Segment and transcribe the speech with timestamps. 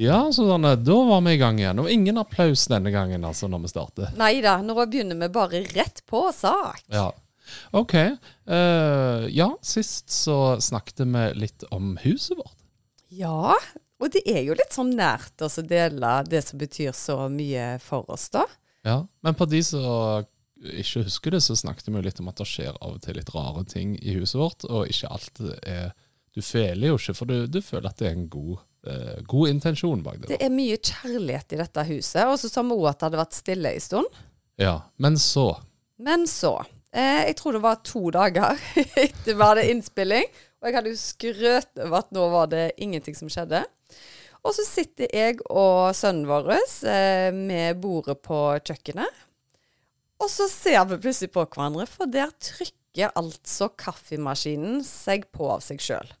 [0.00, 1.80] Ja, sånn, da var vi i gang igjen.
[1.82, 4.14] Og ingen applaus denne gangen, altså, når vi starter.
[4.16, 6.86] Nei da, nå begynner vi bare rett på sak.
[6.88, 7.10] Ja.
[7.76, 7.94] OK.
[8.48, 12.56] Uh, ja, sist så snakket vi litt om huset vårt.
[13.12, 13.58] Ja,
[14.00, 17.74] og det er jo litt sånn nært oss å dele det som betyr så mye
[17.84, 18.46] for oss, da.
[18.86, 20.24] Ja, Men på de som
[20.60, 23.18] ikke husker det, så snakket vi jo litt om at det skjer av og til
[23.20, 25.92] litt rare ting i huset vårt, og ikke alt er
[26.30, 29.52] Du føler jo ikke, for du, du føler at det er en god, eh, god
[29.52, 30.34] intensjon bak det.
[30.34, 32.22] Det er mye kjærlighet i dette huset.
[32.26, 34.20] Og så sa vi òg at det hadde vært stille en stund.
[34.60, 35.54] Ja, Men så
[35.96, 36.58] Men så
[36.92, 38.60] eh, Jeg tror det var to dager
[39.04, 40.28] etter vi hadde innspilling.
[40.60, 43.62] Og jeg hadde jo skrøt over at nå var det ingenting som skjedde.
[44.44, 46.52] Og så sitter jeg og sønnen vår
[46.88, 49.26] eh, med bordet på kjøkkenet.
[50.20, 55.64] Og så ser vi plutselig på hverandre, for der trykker altså kaffemaskinen seg på av
[55.64, 56.12] seg sjøl.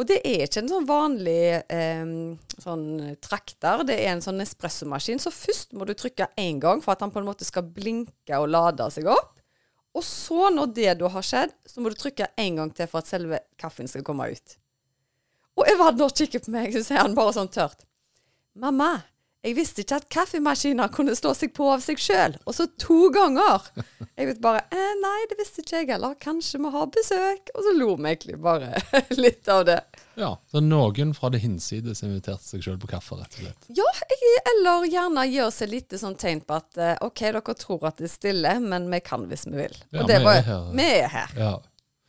[0.00, 2.12] Og det er ikke en sånn vanlig eh,
[2.62, 2.86] sånn
[3.20, 5.20] trakter, det er en sånn espressomaskin.
[5.20, 8.40] Så først må du trykke én gang for at han på en måte skal blinke
[8.40, 9.36] og lade seg opp.
[9.92, 13.02] Og så, når det da har skjedd, så må du trykke en gang til for
[13.02, 14.56] at selve kaffen skal komme ut.
[15.60, 17.84] Og Edvard nå kikker på meg, så sier han bare sånn tørt.
[18.56, 18.94] Mamma,
[19.42, 22.36] jeg visste ikke at kaffemaskiner kunne stå seg på av seg sjøl.
[22.46, 23.64] Og så to ganger.
[24.14, 26.14] Jeg vet bare eh, Nei, det visste ikke jeg heller.
[26.22, 27.50] Kanskje vi har besøk.
[27.56, 28.78] Og så lo vi egentlig bare
[29.24, 29.80] litt av det.
[30.20, 33.66] Ja, så noen fra det hinsides inviterte seg sjøl på kaffe, rett og slett.
[33.74, 37.88] Ja, jeg, eller gjerne gjør seg litt sånn tegn på at eh, OK, dere tror
[37.90, 39.74] at det er stille, men vi kan hvis vi vil.
[39.90, 40.70] Ja, det vi var er her.
[40.78, 41.36] Vi er her.
[41.40, 41.52] Ja.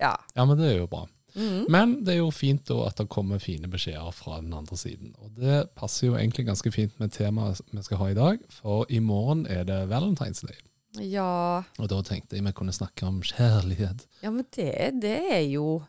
[0.03, 0.13] Ja.
[0.35, 1.07] Ja, men det er jo bra.
[1.35, 1.65] Mhm.
[1.73, 5.15] Men det er jo fint da at det kommer fine beskjeder fra den andre siden.
[5.23, 8.85] Og det passer jo egentlig ganske fint med temaet vi skal ha i dag, for
[8.89, 10.59] i morgen er det Valentine's Day.
[11.01, 14.05] Ja, Og da tenkte jeg vi kunne snakke om kjærlighet.
[14.21, 15.81] ja men det, det er jo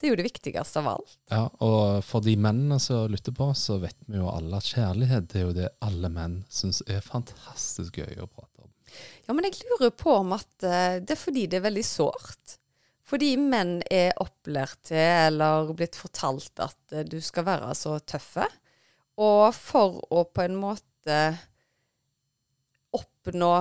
[0.00, 1.12] Det er jo det viktigste av alt.
[1.30, 5.28] Ja, Og for de mennene som lytter på, så vet vi jo alle at kjærlighet
[5.32, 8.70] det er jo det alle menn syns er fantastisk gøy å prate om.
[9.26, 12.58] Ja, men jeg lurer på om at eh, det er fordi det er veldig sårt.
[13.04, 14.96] Fordi menn er opplært til,
[15.28, 18.46] eller blitt fortalt at eh, du skal være så tøffe.
[19.20, 21.18] Og for å på en måte
[22.94, 23.52] oppnå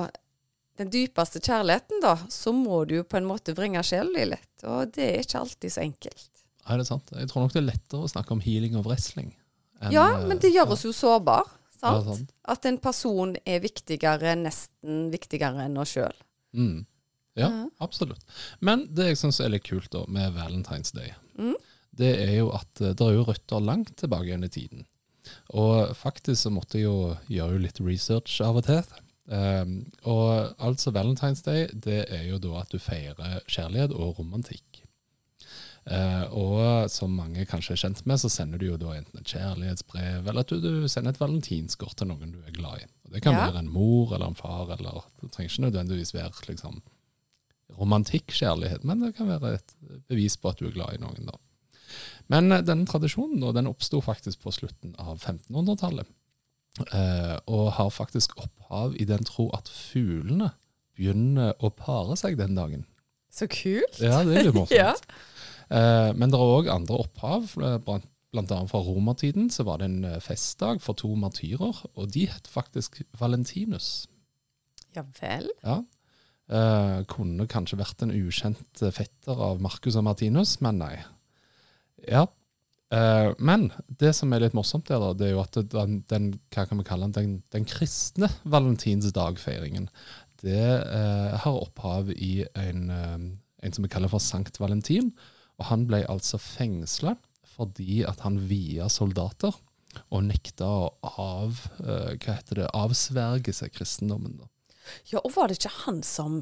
[0.79, 4.53] den dypeste kjærligheten, da, så må du på en måte vringe sjelen din litt.
[4.65, 6.29] Og det er ikke alltid så enkelt.
[6.63, 7.11] Er det sant?
[7.11, 9.33] Jeg tror nok det er lettere å snakke om healing og wrestling.
[9.81, 12.07] enn, Ja, eh, men det gjør oss jo sårbar, sant?
[12.07, 12.33] Ja, sant.
[12.55, 16.15] At en person er viktigere, nesten viktigere enn oss sjøl.
[16.55, 16.85] Mm.
[17.35, 17.49] Ja,
[17.81, 18.21] absolutt.
[18.61, 21.55] Men det jeg syns er litt kult da med Valentine's Day, Mm.
[21.97, 24.85] det er jo at eh, det er jo røtter langt tilbake igjen i tiden.
[25.49, 28.83] Og faktisk så måtte jeg jo gjøre litt research av og til.
[29.25, 34.81] Um, og altså Valentine's Day, det er jo da at du feirer kjærlighet og romantikk.
[35.83, 39.31] Uh, og som mange kanskje er kjent med, så sender du jo da enten et
[39.33, 42.87] kjærlighetsbrev, eller at du, du sender et valentinskort til noen du er glad i.
[43.07, 43.49] Og det kan Ja.
[43.49, 46.81] være en mor eller en far, eller det trenger ikke nødvendigvis være liksom
[47.79, 49.73] romantikk-kjærlighet, men det kan være et
[50.11, 51.27] bevis på at du er glad i noen.
[51.29, 51.37] da.
[52.31, 56.09] Men eh, denne tradisjonen da, den oppsto faktisk på slutten av 1500-tallet,
[56.89, 60.53] eh, og har faktisk opphav i den tro at fuglene
[60.97, 62.87] begynner å pare seg den dagen.
[63.33, 63.97] Så kult.
[64.01, 64.77] Ja, det er litt morsomt.
[64.83, 64.93] Ja.
[65.73, 67.47] Eh, men det er òg andre opphav.
[67.57, 72.27] Blant, blant annet fra romertiden så var det en festdag for to martyrer, og de
[72.29, 74.03] het faktisk Valentinus.
[74.93, 75.49] Ja vel.
[75.63, 75.79] Ja.
[76.53, 80.95] Eh, kunne kanskje vært en ukjent eh, fetter av Marcus og Martinus, men nei.
[82.05, 82.27] Ja.
[82.93, 86.67] Uh, men det som er litt morsomt der, det er jo at den, den hva
[86.69, 89.87] kan vi kalle den, den, den kristne valentinsdagfeiringen,
[90.43, 95.09] det uh, har opphav i en, en som vi kaller for Sankt Valentin.
[95.57, 97.15] Og han ble altså fengsla
[97.55, 99.55] fordi at han via soldater
[100.13, 100.85] og nekta å
[101.17, 104.37] av, hva heter det, avsverge seg kristendommen.
[104.41, 104.52] da.
[105.11, 106.41] Ja, og var det ikke han som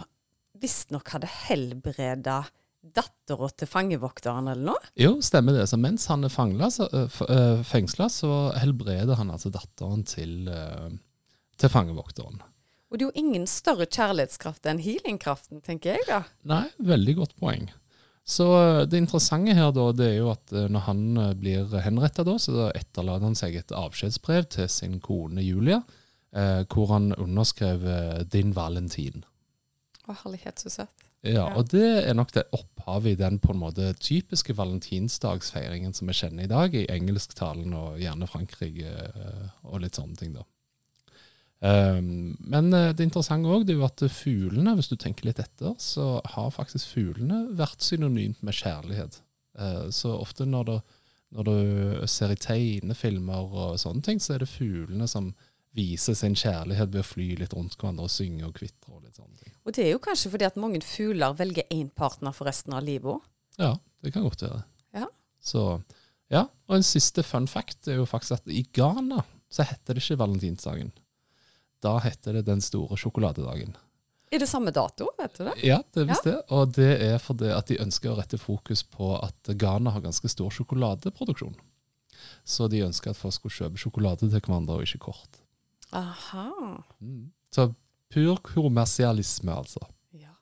[0.61, 2.41] visstnok hadde helbreda
[2.81, 4.88] dattera til fangevokteren eller noe?
[4.97, 5.67] Jo, stemmer det.
[5.69, 10.89] Så mens han er f- øh, fengsla, så helbreder han altså datteren til, øh,
[11.61, 12.41] til fangevokteren.
[12.91, 16.23] Og det er jo ingen større kjærlighetskraft enn healingkraften, tenker jeg da.
[16.44, 17.69] Nei, veldig godt poeng.
[18.27, 21.71] Så eh, det interessante her da, det er jo at eh, når han eh, blir
[21.85, 25.79] henrettet da, så etterlater han seg et avskjedsbrev til sin kone Julia,
[26.36, 29.25] eh, hvor han underskrev eh, 'Din Valentin'.
[30.07, 31.07] Å, herlighet, så søtt.
[31.22, 36.10] Ja, og det er nok det opphavet i den på en måte typiske valentinsdagsfeiringen som
[36.10, 40.48] vi kjenner i dag, i engelsktalen og gjerne Frankrike eh, og litt sånne ting, da.
[41.62, 45.75] Um, men eh, det interessante òg er jo at fuglene, hvis du tenker litt etter,
[45.78, 49.19] så har faktisk fuglene vært synonymt med kjærlighet.
[49.54, 50.98] Uh, så ofte når, du,
[51.38, 55.36] når du ser i tegnefilmer og sånne ting, så er det fuglene som
[55.77, 59.18] viser sin kjærlighet ved å fly litt rundt hverandre og synge og kvitre og litt
[59.19, 59.53] sånne ting.
[59.63, 62.83] Og det er jo kanskje fordi at mange fugler velger én partner for resten av
[62.85, 63.23] livet.
[63.62, 64.63] Ja, det kan godt være.
[64.97, 65.07] Ja.
[65.39, 65.63] Så,
[66.33, 66.47] ja.
[66.68, 70.19] Og en siste fun fact er jo faktisk at i Ghana så heter det ikke
[70.21, 70.91] valentinsdagen.
[71.83, 73.73] Da heter det den store sjokoladedagen.
[74.31, 75.57] Er det samme dato, vet du det?
[75.68, 76.38] Ja, det er visst det.
[76.56, 80.29] Og det er fordi at de ønsker å rette fokus på at Ghana har ganske
[80.31, 81.57] stor sjokoladeproduksjon.
[82.47, 85.40] Så de ønsker at folk skulle kjøpe sjokolade til hverandre, og ikke kort.
[85.91, 86.51] Aha.
[87.01, 87.31] Mm.
[87.55, 87.73] Så
[88.13, 89.83] pur kommersialisme, altså.
[90.15, 90.33] Ja.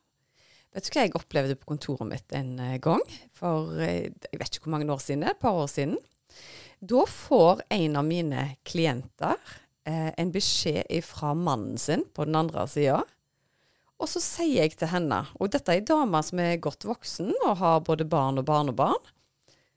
[0.74, 3.04] Vet du hva jeg opplevde på kontoret mitt en eh, gang?
[3.38, 5.98] For eh, jeg vet ikke hvor mange år siden et par år siden.
[6.80, 9.38] Da får en av mine klienter
[9.90, 13.02] eh, en beskjed fra mannen sin på den andre sida.
[14.00, 17.34] Og så sier jeg til henne, og dette er ei dame som er godt voksen
[17.42, 19.10] og har både barn og barnebarn,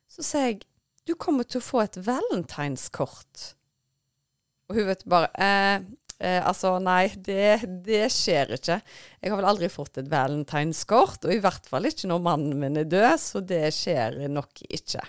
[0.07, 0.61] så sier jeg
[1.09, 3.57] du kommer til å få et valentineskort.
[4.73, 5.83] Og hun vet bare eh,
[6.25, 8.79] eh, Altså, nei, det, det skjer ikke.
[9.21, 12.81] Jeg har vel aldri fått et valentineskort, og i hvert fall ikke når mannen min
[12.81, 15.05] er død, så det skjer nok ikke.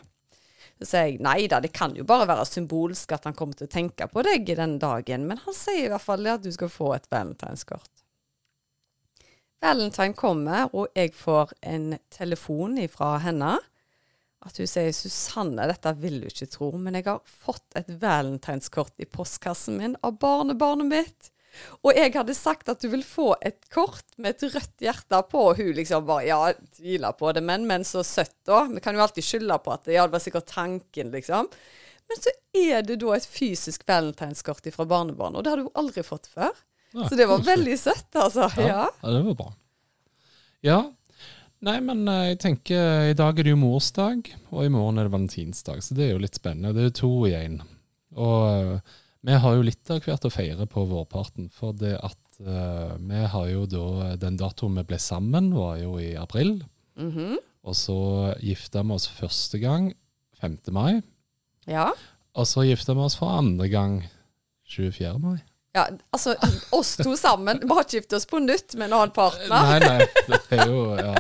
[0.82, 3.70] Så sier jeg nei da, det kan jo bare være symbolsk at han kommer til
[3.70, 6.72] å tenke på deg den dagen, men han sier i hvert fall at du skal
[6.74, 7.88] få et valentineskort.
[9.64, 13.56] Valentine kommer, og jeg får en telefon fra henne.
[14.44, 18.94] At hun sier 'Susanne, dette vil du ikke tro, men jeg har fått et valentinskort
[19.00, 21.30] i postkassen min av barnebarnet mitt'.
[21.86, 25.44] Og jeg hadde sagt at du vil få et kort med et rødt hjerte på,
[25.52, 26.40] og hun liksom bare ja,
[26.76, 28.64] tviler på det, men, men så søtt, da.
[28.72, 31.50] Vi kan jo alltid skylde på at ja, det var sikkert tanken, liksom.
[32.10, 36.04] Men så er det da et fysisk valentinskort fra barnebarnet, og det hadde hun aldri
[36.04, 36.52] fått før.
[36.94, 38.50] Ja, Så det var veldig søtt, altså.
[38.58, 38.90] Ja, Ja.
[39.04, 39.54] ja, det var bra.
[40.64, 40.82] Ja.
[41.64, 45.08] Nei, men eh, jeg tenker i dag er det jo morsdag, og i morgen er
[45.08, 46.74] det valentinsdag, så det er jo litt spennende.
[46.76, 47.62] Det er jo to i én.
[48.20, 52.20] Og eh, vi har jo litt av hvert å feire på vårparten, for det at
[52.44, 56.58] uh, vi har jo da Den datoen vi ble sammen, var jo i april.
[57.00, 57.38] Mhm.
[57.64, 57.96] Og så
[58.44, 59.94] gifta vi oss første gang
[60.44, 60.58] 5.
[60.76, 61.00] mai.
[61.64, 61.94] ja.
[62.34, 64.02] Og så gifta vi oss for andre gang
[64.68, 65.16] 24.
[65.22, 65.38] mai.
[65.74, 66.36] Ja, altså,
[66.72, 67.62] oss to sammen.
[67.64, 69.54] Vi har ikke gifta oss på nytt med en annen partner.
[69.54, 71.14] Nei, nei, det er jo ja.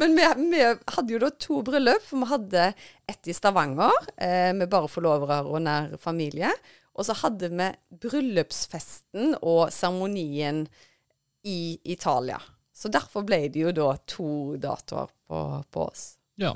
[0.00, 2.66] Men vi, vi hadde jo da to bryllup, for vi hadde
[3.08, 6.50] ett i Stavanger, eh, med bare forlovere og nær familie.
[6.96, 7.70] Og så hadde vi
[8.06, 10.64] bryllupsfesten og seremonien
[11.46, 12.40] i Italia.
[12.76, 14.30] Så derfor ble det jo da to
[14.60, 15.42] datoer på,
[15.72, 16.15] på oss.
[16.36, 16.50] Ja,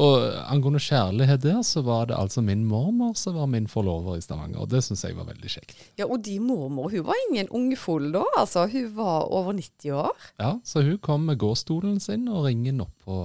[0.00, 4.22] og angående kjærlighet der, så var det altså min mormor som var min forlover i
[4.24, 5.82] Stavanger, og det syns jeg var veldig kjekt.
[6.00, 8.64] Ja, og de mormor, hun var ingen ungfugl da, altså.
[8.72, 10.30] Hun var over 90 år.
[10.40, 13.20] Ja, så hun kom med gåstolen sin og ringen opp på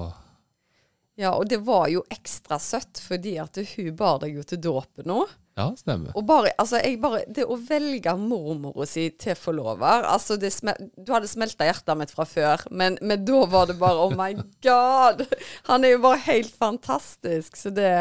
[1.16, 5.08] Ja, og det var jo ekstra søtt, fordi at hun bar deg jo til dåpen
[5.08, 5.22] nå.
[5.54, 6.16] Ja, stemmer.
[6.18, 10.50] Og bare, altså, jeg bare, det å velge mormora si til forlover altså det
[10.98, 14.32] Du hadde smelta hjertet mitt fra før, men, men da var det bare Oh my
[14.66, 15.22] God!
[15.70, 17.60] Han er jo bare helt fantastisk.
[17.60, 17.92] Så det,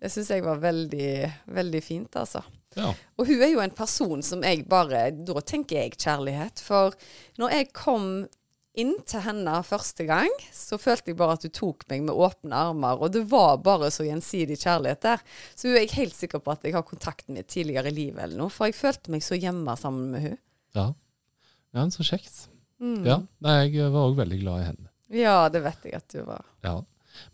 [0.00, 1.12] det syns jeg var veldig,
[1.58, 2.40] veldig fint, altså.
[2.76, 2.90] Ja.
[3.16, 6.60] Og hun er jo en person som jeg bare Da tenker jeg kjærlighet.
[6.64, 6.96] For
[7.40, 8.10] når jeg kom
[8.80, 12.58] inn til henne første gang, så følte jeg bare at hun tok meg med åpne
[12.70, 13.00] armer.
[13.00, 15.22] Og det var bare så gjensidig kjærlighet der.
[15.54, 18.22] Så hun er jeg helt sikker på at jeg har kontakt med tidligere i livet
[18.24, 18.52] eller noe.
[18.52, 20.36] For jeg følte meg så hjemme sammen med hun.
[20.76, 20.90] Ja,
[21.76, 22.46] ja så kjekt.
[22.82, 23.00] Mm.
[23.08, 24.92] Ja, nei, jeg var òg veldig glad i henne.
[25.16, 26.44] Ja, det vet jeg at du var.
[26.66, 26.80] Ja.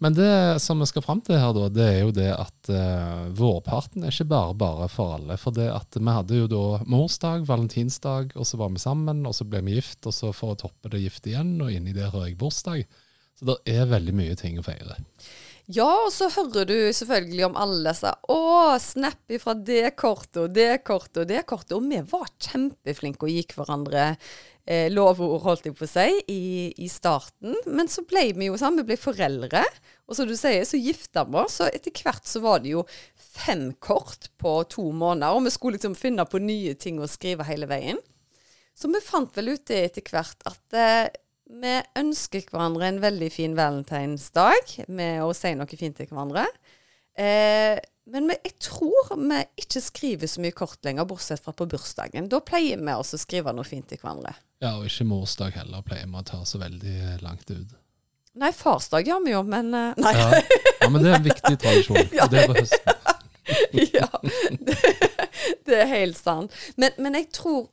[0.02, 3.28] Men det som vi skal fram til her, da, det er jo det at uh,
[3.38, 5.38] vårparten er ikke bare bare for alle.
[5.40, 9.36] For det at vi hadde jo da morsdag, valentinsdag, og så var vi sammen, og
[9.38, 12.12] så ble vi gift, og så for å toppe det gift igjen, og inni der
[12.14, 12.84] har jeg bursdag.
[13.38, 15.00] Så det er veldig mye ting å feire.
[15.70, 18.10] Ja, og så hører du selvfølgelig om alle disse.
[18.10, 18.38] Å,
[18.82, 21.76] snap ifra det kortet og det kortet og det kortet.
[21.76, 24.08] Og vi var kjempeflinke og gikk hverandre
[24.66, 26.42] eh, lovord, holdt jeg på å si, i,
[26.82, 27.54] i starten.
[27.70, 29.62] Men så ble vi jo sammen, vi ble foreldre.
[30.10, 31.60] Og som du sier, så gifta vi oss.
[31.62, 32.82] Og etter hvert så var det jo
[33.14, 35.38] fem kort på to måneder.
[35.38, 38.02] Og vi skulle liksom finne på nye ting å skrive hele veien.
[38.74, 41.06] Så vi fant vel ut det etter hvert at eh,
[41.52, 46.46] Vi ønsker hverandre en veldig fin valentinsdag med å si noe fint til hverandre.
[47.18, 47.76] Eh,
[48.08, 52.30] men vi, jeg tror vi ikke skriver så mye kort lenger, bortsett fra på bursdagen.
[52.32, 54.32] Da pleier vi også å skrive noe fint til hverandre.
[54.64, 57.76] Ja, og ikke morsdag heller pleier vi å ta så veldig langt ut.
[58.40, 60.14] Nei, farsdag gjør vi jo, men eh, Nei.
[60.16, 60.40] Ja,
[60.80, 62.00] ja men det er en viktig tradisjon.
[62.16, 62.30] Ja.
[62.32, 62.98] Det er på høsten.
[63.98, 64.08] ja,
[64.62, 64.76] det,
[65.68, 66.54] det er helt sant.
[66.80, 67.66] Men, men jeg tror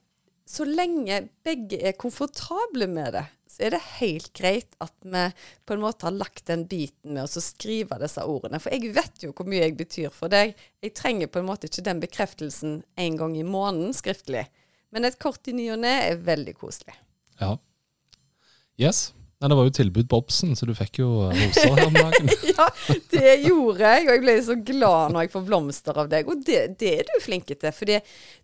[0.50, 3.24] så lenge begge er komfortable med det,
[3.60, 5.26] så er det helt greit at vi
[5.68, 8.62] på en måte har lagt den biten med oss å skrive disse ordene.
[8.64, 10.54] For jeg vet jo hvor mye jeg betyr for deg.
[10.80, 14.46] Jeg trenger på en måte ikke den bekreftelsen en gang i måneden skriftlig.
[14.96, 16.96] Men et kort i ny og ne er veldig koselig.
[17.42, 17.58] Ja.
[18.80, 19.10] Yes.
[19.40, 22.32] Nei, det var jo tilbud på Obsen, så du fikk jo roser her om dagen.
[22.50, 22.66] ja,
[23.14, 26.28] det gjorde jeg, og jeg ble så glad når jeg får blomster av deg.
[26.28, 28.02] Og det, det er du flink til, for det,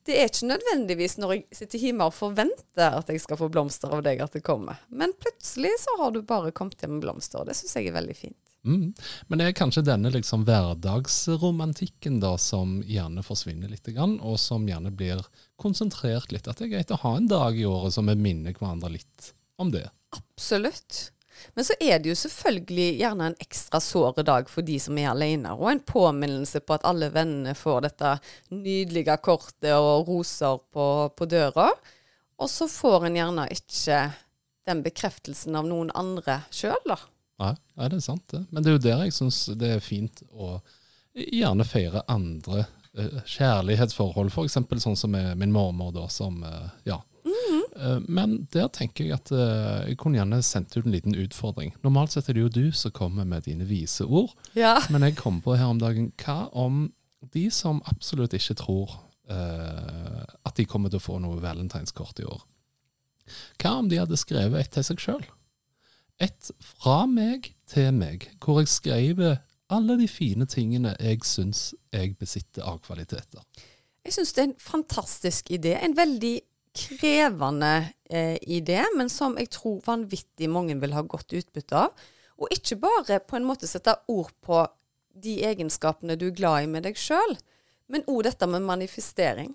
[0.07, 3.91] det er ikke nødvendigvis når jeg sitter hjemme og forventer at jeg skal få blomster
[3.91, 4.79] av deg, at det kommer.
[4.87, 7.97] Men plutselig så har du bare kommet hjem med blomster, og det syns jeg er
[7.97, 8.39] veldig fint.
[8.63, 8.93] Mm.
[9.27, 14.95] Men det er kanskje denne liksom hverdagsromantikken da som gjerne forsvinner litt, og som gjerne
[14.95, 15.27] blir
[15.59, 16.47] konsentrert litt.
[16.47, 19.33] At det er greit å ha en dag i året som vi minner hverandre litt
[19.59, 19.89] om det.
[20.15, 21.11] Absolutt.
[21.53, 25.11] Men så er det jo selvfølgelig gjerne en ekstra såre dag for de som er
[25.11, 28.13] alene, og en påminnelse på at alle vennene får dette
[28.55, 31.69] nydelige kortet og roser på, på døra.
[32.41, 33.99] Og så får en gjerne ikke
[34.65, 36.97] den bekreftelsen av noen andre sjøl, da.
[37.43, 38.41] Nei, nei, det er sant det.
[38.49, 40.57] Men det er jo der jeg syns det er fint å
[41.15, 42.65] gjerne feire andre
[42.97, 44.31] eh, kjærlighetsforhold.
[44.31, 44.57] F.eks.
[44.83, 46.99] sånn som min mormor, da, som eh, ja.
[47.75, 51.73] Eh, Men der tenker jeg at eh, jeg kunne gjerne sendt ut en liten utfordring.
[51.83, 54.77] Normalt sett er det jo du som kommer med dine vise ord, Ja.
[54.93, 56.87] men jeg kom på her om dagen hva om
[57.33, 58.91] de som absolutt ikke tror
[59.31, 62.43] uh, at de kommer til å få noe valentineskort i år?
[63.57, 65.23] Hva om de hadde skrevet et til seg sjøl?
[66.21, 69.39] Et fra meg til meg, hvor jeg skriver
[69.73, 73.41] alle de fine tingene jeg syns jeg besitter av kvaliteter.
[74.05, 75.73] Jeg syns det er en fantastisk idé.
[75.81, 76.35] En veldig
[76.75, 77.73] krevende
[78.09, 82.07] eh, idé, men som jeg tror vanvittig mange vil ha godt utbytte av.
[82.35, 84.65] Og ikke bare på en måte sette ord på
[85.15, 87.37] de egenskapene du er glad i med deg sjøl,
[87.91, 89.53] men òg dette med manifestering.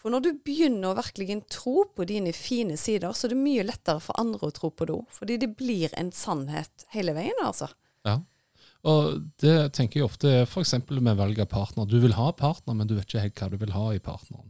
[0.00, 3.66] For når du begynner å virkelig tro på dine fine sider, så er det mye
[3.68, 5.08] lettere for andre å tro på det òg.
[5.12, 7.68] Fordi det blir en sannhet hele veien, altså.
[8.08, 8.16] Ja.
[8.88, 10.72] Og det tenker jeg ofte f.eks.
[10.88, 11.84] med valg av partner.
[11.84, 14.48] Du vil ha partner, men du vet ikke helt hva du vil ha i partneren.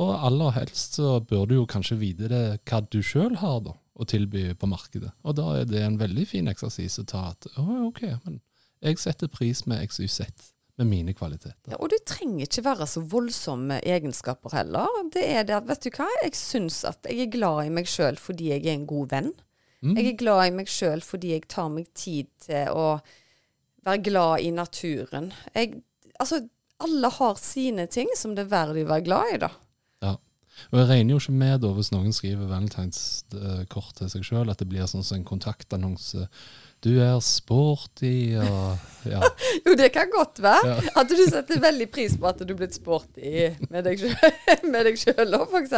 [0.00, 3.74] Og aller helst så bør du jo kanskje vite det, hva du sjøl har da,
[3.76, 5.12] å tilby på markedet.
[5.26, 8.40] Og da er det en veldig fin eksersis å ta at å, ok, men
[8.82, 10.48] jeg setter pris med XYZ,
[10.80, 11.74] med mine kvaliteter.
[11.74, 14.88] Ja, og du trenger ikke være så voldsomme egenskaper heller.
[15.12, 17.90] Det er det at, vet du hva, jeg syns at jeg er glad i meg
[17.90, 19.30] sjøl fordi jeg er en god venn.
[19.82, 19.96] Mm.
[19.98, 22.86] Jeg er glad i meg sjøl fordi jeg tar meg tid til å
[23.84, 25.30] være glad i naturen.
[25.52, 25.82] Jeg,
[26.22, 26.40] altså,
[26.82, 29.52] alle har sine ting som det er verdt å være glad i, da.
[30.02, 30.16] Ja.
[30.70, 34.60] Og jeg regner jo ikke med da hvis noen skriver valentinskort til seg sjøl, at
[34.60, 36.26] det blir sånn som en kontaktannonse.
[36.82, 39.20] Du er sporty og ja.
[39.66, 40.72] Jo, det kan godt være.
[40.72, 40.94] Ja.
[41.02, 45.46] At du setter veldig pris på at du er blitt sporty med deg sjøl, òg,
[45.46, 45.76] f.eks.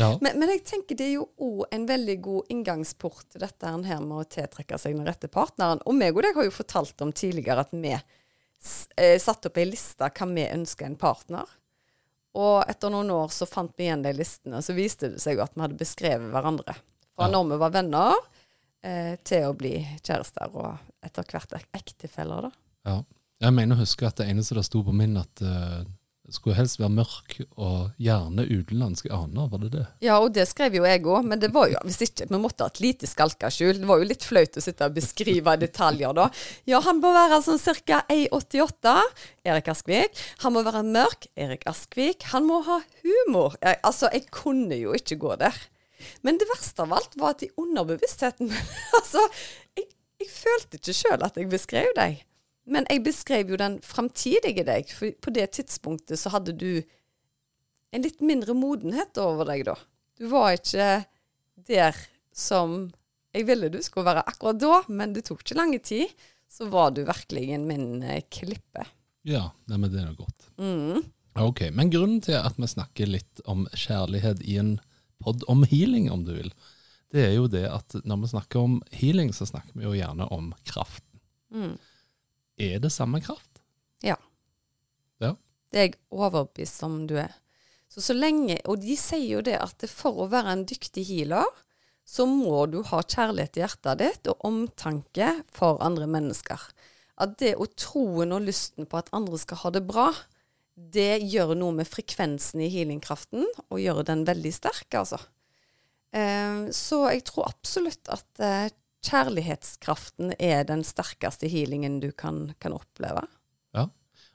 [0.00, 0.10] ja.
[0.24, 4.02] Men, men jeg tenker det er jo òg en veldig god inngangsport til dette her
[4.02, 5.82] med å tiltrekke seg den rette partneren.
[5.86, 9.70] Og meg og deg har jo fortalt om tidligere at vi eh, satte opp ei
[9.70, 11.46] liste hva vi ønsker en partner.
[12.34, 15.38] Og etter noen år så fant vi igjen de listene, og så viste det seg
[15.38, 16.74] jo at vi hadde beskrevet hverandre.
[17.14, 17.32] Fra Ja.
[17.36, 18.14] når vi var venner
[18.82, 22.50] eh, til å bli kjærester, og etter hvert ek ektefeller, da.
[22.90, 22.96] ja.
[23.44, 25.86] Jeg mener å huske at det eneste det sto på min, at det
[26.32, 29.82] skulle helst være mørk og gjerne utenlandske aner, var det det?
[30.06, 32.64] Ja, og det skrev jo jeg òg, men det var jo hvis ikke Vi måtte
[32.64, 33.82] ha et lite skalkeskjul.
[33.82, 36.30] Det var jo litt flaut å sitte og beskrive detaljer da.
[36.70, 38.00] Ja, han må være sånn ca.
[38.08, 38.96] 1,88.
[39.44, 40.24] Erik Askvik.
[40.44, 41.28] Han må være mørk.
[41.36, 42.24] Erik Askvik.
[42.32, 43.58] Han må ha humor.
[43.60, 45.58] Jeg, altså, jeg kunne jo ikke gå der.
[46.24, 48.50] Men det verste av alt var at i underbevisstheten
[48.98, 49.22] Altså,
[49.76, 49.90] jeg,
[50.20, 52.24] jeg følte ikke sjøl at jeg beskrev deg.
[52.64, 56.82] Men jeg beskrev jo den framtidige deg, for på det tidspunktet så hadde du
[57.94, 59.76] en litt mindre modenhet over deg da.
[60.18, 61.04] Du var ikke
[61.68, 61.98] der
[62.34, 62.88] som
[63.34, 66.10] jeg ville du skulle være akkurat da, men det tok ikke lang tid.
[66.50, 68.84] Så var du virkelig min eh, klippe.
[69.26, 70.50] Ja, det er jo godt.
[70.60, 71.02] Mm.
[71.42, 74.76] Ok, Men grunnen til at vi snakker litt om kjærlighet i en
[75.18, 76.52] pod om healing, om du vil,
[77.10, 80.28] det er jo det at når vi snakker om healing, så snakker vi jo gjerne
[80.34, 81.18] om kraften.
[81.54, 81.74] Mm.
[82.60, 83.62] Er det samme kraft?
[84.04, 84.16] Ja.
[85.22, 85.34] Ja.
[85.72, 87.34] Det er jeg overbevist om du er.
[87.90, 91.46] Så så lenge, Og de sier jo det at for å være en dyktig healer,
[92.04, 96.60] så må du ha kjærlighet i hjertet ditt og omtanke for andre mennesker.
[97.16, 100.08] At det å troen og lysten på at andre skal ha det bra,
[100.74, 105.20] det gjør noe med frekvensen i healingkraften, og gjør den veldig sterk, altså.
[106.14, 112.76] Eh, så jeg tror absolutt at eh, kjærlighetskraften er den sterkeste healingen du kan, kan
[112.76, 113.26] oppleve.
[113.76, 113.88] Ja.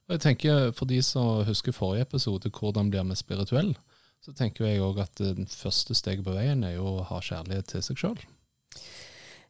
[0.07, 3.75] Og jeg tenker For de som husker forrige episode, 'Hvordan blir vi spirituell',
[4.21, 7.67] så tenker jeg òg at det første steget på veien er jo å ha kjærlighet
[7.71, 8.19] til seg sjøl.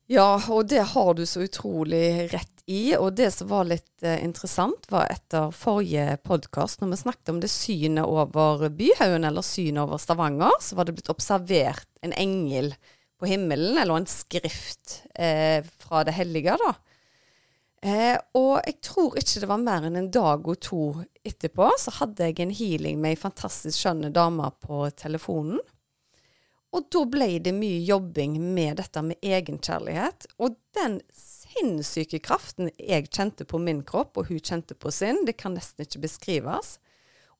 [0.10, 2.96] Ja, og det har du så utrolig rett i.
[2.98, 7.42] Og det som var litt eh, interessant, var etter forrige podkast, når vi snakket om
[7.44, 12.74] det synet over Byhaugen, eller synet over Stavanger, så var det blitt observert en engel
[13.20, 16.74] på himmelen, eller en skrift eh, fra det hellige, da.
[17.80, 20.84] Eh, og jeg tror ikke det var mer enn en dag og to
[21.24, 25.62] etterpå, så hadde jeg en healing med ei fantastisk skjønne dame på telefonen.
[26.76, 30.28] Og da ble det mye jobbing med dette med egenkjærlighet.
[30.38, 35.40] Og den sinnssyke kraften jeg kjente på min kropp, og hun kjente på sin, det
[35.40, 36.78] kan nesten ikke beskrives.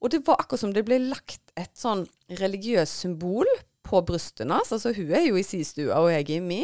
[0.00, 2.06] Og det var akkurat som det ble lagt et sånn
[2.40, 3.46] religiøst symbol
[3.90, 4.72] på brystene hans.
[4.76, 6.62] Altså, hun er jo i si stue, og jeg er i mi.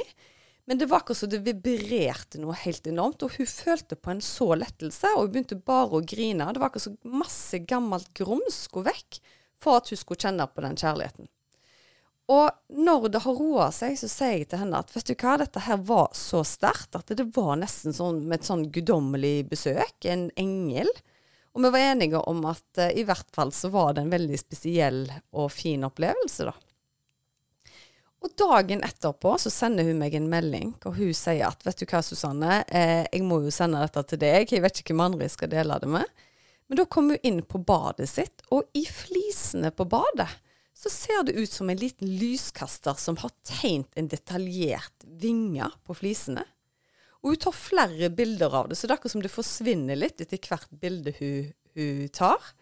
[0.66, 4.22] Men det var akkurat som det vibrerte noe helt enormt, og hun følte på en
[4.24, 6.48] så lettelse, og hun begynte bare å grine.
[6.50, 9.20] Det var akkurat som masse gammelt grums skulle vekk
[9.62, 11.30] for at hun skulle kjenne på den kjærligheten.
[12.34, 15.36] Og når det har roa seg, så sier jeg til henne at vet du hva,
[15.38, 19.94] dette her var så sterkt at det var nesten sånn med et sånn guddommelig besøk,
[20.10, 20.90] en engel.
[21.54, 24.40] Og vi var enige om at uh, i hvert fall så var det en veldig
[24.42, 25.04] spesiell
[25.38, 26.56] og fin opplevelse, da.
[28.24, 31.84] Og dagen etterpå så sender hun meg en melding, og hun sier at vet du
[31.90, 35.28] hva, Susanne, eh, jeg må jo sende dette til deg, jeg vet ikke hvem andre
[35.28, 36.24] jeg skal dele det med.
[36.66, 40.30] Men da kom hun inn på badet sitt, og i flisene på badet
[40.76, 45.96] så ser det ut som en liten lyskaster som har tegnet en detaljert vinge på
[45.96, 46.44] flisene.
[47.22, 50.20] Og hun tar flere bilder av det, så det er akkurat som det forsvinner litt
[50.20, 52.52] etter hvert bilde hun, hun tar.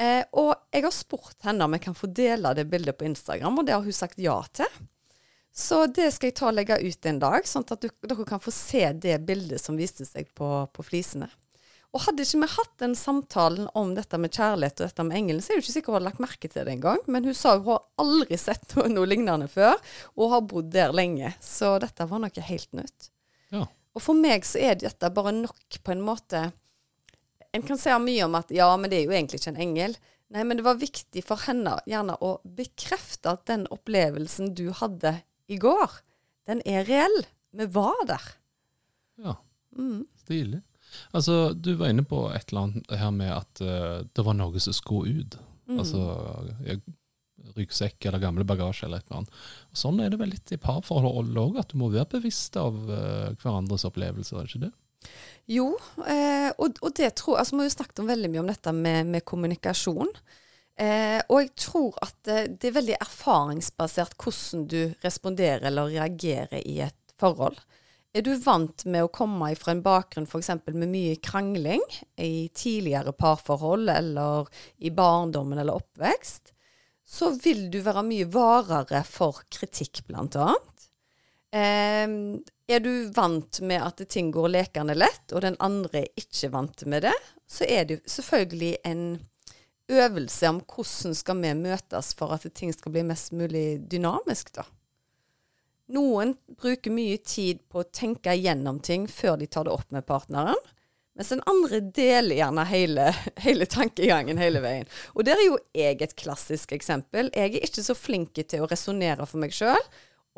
[0.00, 3.60] Eh, og jeg har spurt henne om jeg kan få dele det bildet på Instagram,
[3.60, 4.80] og det har hun sagt ja til.
[5.52, 8.42] Så det skal jeg ta og legge ut en dag, sånn at du, dere kan
[8.42, 11.28] få se det bildet som viste seg på, på flisene.
[11.90, 15.42] Og hadde ikke vi hatt den samtalen om dette med kjærlighet og dette med engelen,
[15.42, 17.00] så er jeg jo ikke sikker hun hadde lagt merke til det engang.
[17.10, 19.74] Men hun sa hun har aldri sett noe, noe, lignende før,
[20.14, 21.32] og har bodd der lenge.
[21.42, 23.10] Så dette var noe helt nytt.
[23.50, 23.66] Ja.
[23.98, 26.50] Og for meg så er dette bare nok på en måte
[27.50, 29.96] En kan si mye om at ja, men det er jo egentlig ikke en engel.
[30.30, 35.16] Nei, men det var viktig for henne gjerne å bekrefte at den opplevelsen du hadde
[35.50, 36.00] i går,
[36.48, 37.22] den er reell.
[37.56, 38.26] Vi var der.
[39.20, 39.36] Ja.
[39.76, 40.04] Mm.
[40.22, 40.62] Stilig.
[41.14, 44.62] Altså, du var inne på et eller annet her med at uh, det var noe
[44.62, 45.38] som skulle ut.
[45.70, 45.78] Mm.
[45.82, 46.00] Altså
[47.56, 49.38] ryggsekk eller gamle bagasje eller et eller annet.
[49.72, 52.76] Og sånn er det vel litt i parforhold òg, at du må være bevisst av
[52.90, 54.72] uh, hverandres opplevelser, er det ikke det?
[55.50, 55.70] Jo,
[56.04, 58.74] eh, og, og, det tror altså Vi har jo snakket om veldig mye om dette
[58.76, 60.12] med, med kommunikasjon.
[60.80, 66.62] Eh, og jeg tror at det, det er veldig erfaringsbasert hvordan du responderer eller reagerer
[66.64, 67.58] i et forhold.
[68.16, 70.48] Er du vant med å komme fra en bakgrunn f.eks.
[70.72, 71.82] med mye krangling
[72.18, 74.48] i tidligere parforhold eller
[74.82, 76.50] i barndommen eller oppvekst,
[77.06, 80.88] så vil du være mye varere for kritikk, blant annet.
[81.54, 82.06] Eh,
[82.70, 86.86] er du vant med at ting går lekende lett, og den andre er ikke vant
[86.90, 87.16] med det,
[87.50, 89.04] så er det selvfølgelig en
[89.90, 94.66] øvelse om hvordan skal vi møtes for at ting skal bli mest mulig dynamisk, da.
[95.90, 100.06] Noen bruker mye tid på å tenke gjennom ting før de tar det opp med
[100.06, 100.58] partneren.
[101.18, 103.08] Mens den andre deler gjerne hele,
[103.46, 104.86] hele tankegangen hele veien.
[105.16, 107.32] Og der er jo jeg et klassisk eksempel.
[107.34, 109.82] Jeg er ikke så flink til å resonnere for meg sjøl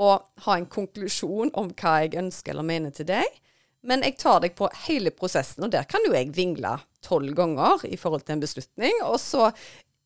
[0.00, 3.28] og ha en konklusjon om hva jeg ønsker eller mener til deg.
[3.88, 7.82] Men jeg tar deg på hele prosessen, og der kan jo jeg vingle tolv ganger
[7.88, 9.00] i forhold til en beslutning.
[9.08, 9.48] Og så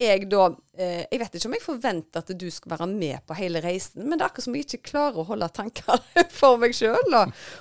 [0.01, 3.37] jeg da eh, Jeg vet ikke om jeg forventer at du skal være med på
[3.39, 6.77] hele reisen, men det er akkurat som jeg ikke klarer å holde tankene for meg
[6.77, 7.17] sjøl.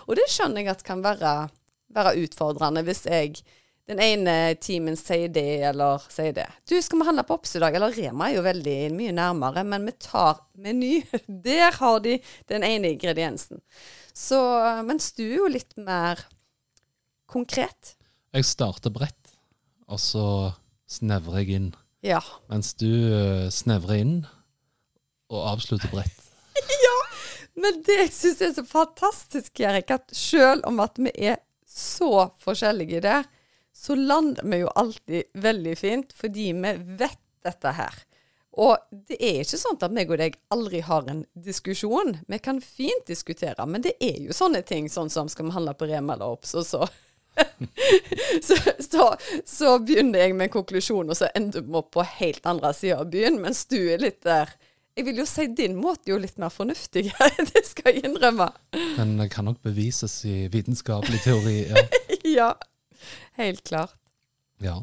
[0.07, 1.35] Og det skjønner jeg at kan være,
[1.95, 3.39] være utfordrende hvis jeg
[3.85, 6.47] den ene timen sier det, eller sier det.
[6.65, 7.75] Du, skal vi handle på Ops i dag?
[7.77, 11.03] Eller Rema er jo veldig mye nærmere, men vi tar Meny.
[11.45, 12.17] Der har de
[12.49, 13.61] den ene ingrediensen.
[14.15, 14.39] Så
[14.87, 16.23] Mens du er jo litt mer
[17.29, 17.93] konkret.
[18.33, 19.35] Jeg starter bredt,
[19.85, 20.25] og så
[20.89, 21.69] snevrer jeg inn.
[22.05, 22.21] Ja.
[22.49, 24.17] Mens du uh, snevrer inn
[25.29, 26.25] og avslutter bredt.
[26.85, 26.97] ja!
[27.61, 32.31] Men det jeg syns er så fantastisk, Erik, at selv om at vi er så
[32.41, 33.25] forskjellige der,
[33.85, 37.99] så lander vi jo alltid veldig fint, fordi vi vet dette her.
[38.55, 38.77] Og
[39.09, 42.15] det er ikke sånn at meg og deg aldri har en diskusjon.
[42.31, 45.75] Vi kan fint diskutere, men det er jo sånne ting, sånn som skal vi handle
[45.77, 46.87] på Rema eller Obs, og så
[48.47, 49.05] så, så,
[49.45, 53.01] så, begynner jeg med en konklusjon, og så ender vi opp på helt andre sida
[53.03, 54.53] av byen, mens du er litt der
[54.95, 57.09] Jeg vil jo si din måte er jo litt mer fornuftig,
[57.51, 58.47] det skal jeg innrømme.
[58.95, 61.57] Den kan nok bevises i vitenskapelig teori.
[61.67, 61.83] Ja,
[62.37, 62.49] ja
[63.41, 63.99] helt klart.
[64.63, 64.79] Ja.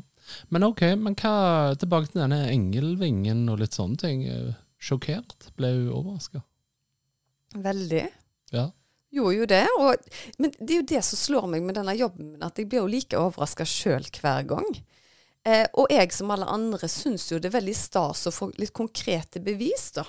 [0.55, 4.27] Men OK, men hva tilbake til denne engelvingen og litt sånne ting.
[4.83, 5.51] Sjokkert?
[5.59, 6.43] Ble hun overraska?
[7.55, 8.07] Veldig.
[8.55, 8.71] Ja.
[9.13, 9.67] Gjorde jo det.
[9.79, 10.09] Og,
[10.41, 12.91] men det er jo det som slår meg med denne jobben, at jeg blir jo
[12.91, 14.71] like overraska sjøl hver gang.
[15.43, 18.73] Eh, og jeg som alle andre syns jo det er veldig stas å få litt
[18.79, 20.05] konkrete bevis, da.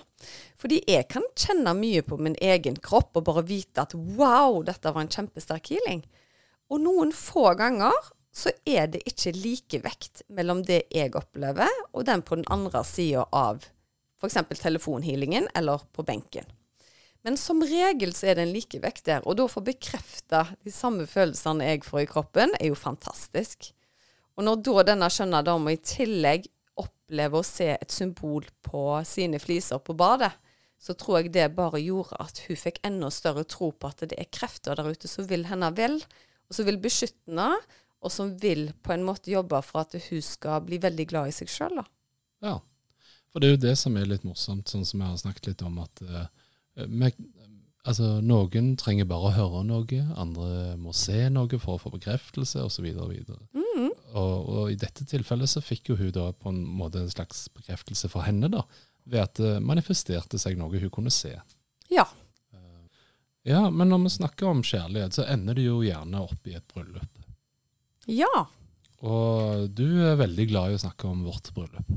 [0.61, 4.93] Fordi jeg kan kjenne mye på min egen kropp og bare vite at wow, dette
[4.93, 6.05] var en kjempesterk healing.
[6.73, 7.93] Og noen få ganger
[8.33, 13.27] så er det ikke likevekt mellom det jeg opplever, og den på den andre sida
[13.29, 13.61] av
[14.23, 14.39] f.eks.
[14.57, 16.47] telefonhealingen eller på benken.
[17.23, 20.73] Men som regel så er det en likevekt der, og da å få bekrefta de
[20.73, 23.69] samme følelsene jeg får i kroppen, er jo fantastisk.
[24.35, 26.49] Og når da denne skjønne dama i tillegg
[26.81, 30.33] opplever å se et symbol på sine fliser på badet,
[30.83, 34.17] så tror jeg det bare gjorde at hun fikk enda større tro på at det
[34.19, 36.01] er krefter der ute som vil henne vel,
[36.49, 37.51] og som vil beskytte henne
[38.03, 41.35] og som vil på en måte jobbe for at hun skal bli veldig glad i
[41.35, 41.79] seg sjøl.
[42.43, 42.57] Ja,
[43.31, 45.63] for det er jo det som er litt morsomt, sånn som jeg har snakket litt
[45.65, 46.27] om, at uh,
[46.85, 47.17] med,
[47.87, 52.61] altså, noen trenger bare å høre noe, andre må se noe for å få bekreftelse,
[52.61, 52.89] osv.
[52.91, 53.15] Og,
[53.55, 53.89] mm.
[54.11, 57.47] og, og i dette tilfellet så fikk jo hun da på en måte en slags
[57.55, 58.65] bekreftelse for henne, da,
[59.09, 61.33] ved at det manifesterte seg noe hun kunne se.
[61.91, 62.05] Ja.
[63.43, 66.65] Ja, men når vi snakker om kjærlighet, så ender det jo gjerne opp i et
[66.71, 67.11] bryllup.
[68.07, 68.47] Ja.
[69.03, 71.91] Og du er veldig glad i å snakke om vårt bryllup.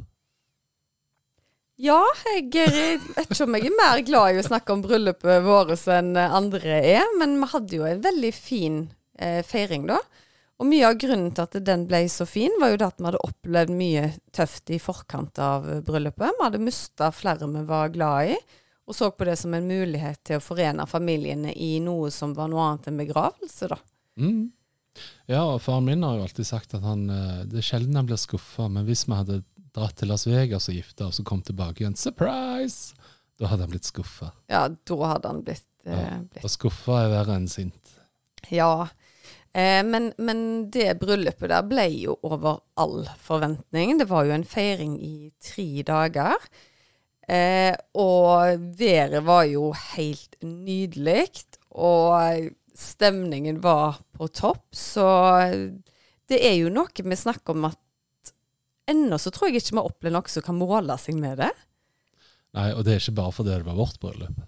[1.77, 2.01] Ja,
[2.33, 6.15] jeg vet ikke om jeg er mer glad i å snakke om bryllupet vårt enn
[6.17, 8.79] andre er, men vi hadde jo en veldig fin
[9.21, 10.01] eh, feiring da.
[10.57, 13.07] Og mye av grunnen til at den ble så fin, var jo det at vi
[13.11, 16.33] hadde opplevd mye tøft i forkant av bryllupet.
[16.33, 18.39] Vi hadde mista flere vi var glad i,
[18.87, 22.51] og så på det som en mulighet til å forene familiene i noe som var
[22.53, 23.81] noe annet enn begravelse, da.
[24.21, 24.47] Mm.
[25.29, 28.07] Ja, og faren min har jo alltid sagt at han eh, Det er sjelden han
[28.09, 29.43] blir skuffa, men hvis vi hadde
[29.77, 32.97] dratt til Las Vegas og gifta oss og kom tilbake igjen, surprise!
[33.37, 34.31] Da hadde han blitt skuffa.
[34.49, 36.15] Ja, da hadde han blitt, eh, ja.
[36.23, 36.47] blitt.
[36.47, 37.99] Og skuffa er verre enn sint.
[38.49, 38.87] Ja.
[39.53, 40.41] Eh, men, men,
[40.73, 43.99] det bryllupet der ble jo over all forventning.
[44.01, 46.49] Det var jo en feiring i tre dager.
[47.27, 51.27] Eh, og været var jo helt nydelig.
[51.77, 54.69] Og stemningen var på topp.
[54.75, 55.07] Så
[56.29, 57.83] det er jo noe vi snakker om at
[58.91, 61.53] ennå så tror jeg ikke vi har opplevd noe som kan måle seg med det.
[62.57, 64.45] Nei, og det er ikke bare fordi det var vårt bryllup.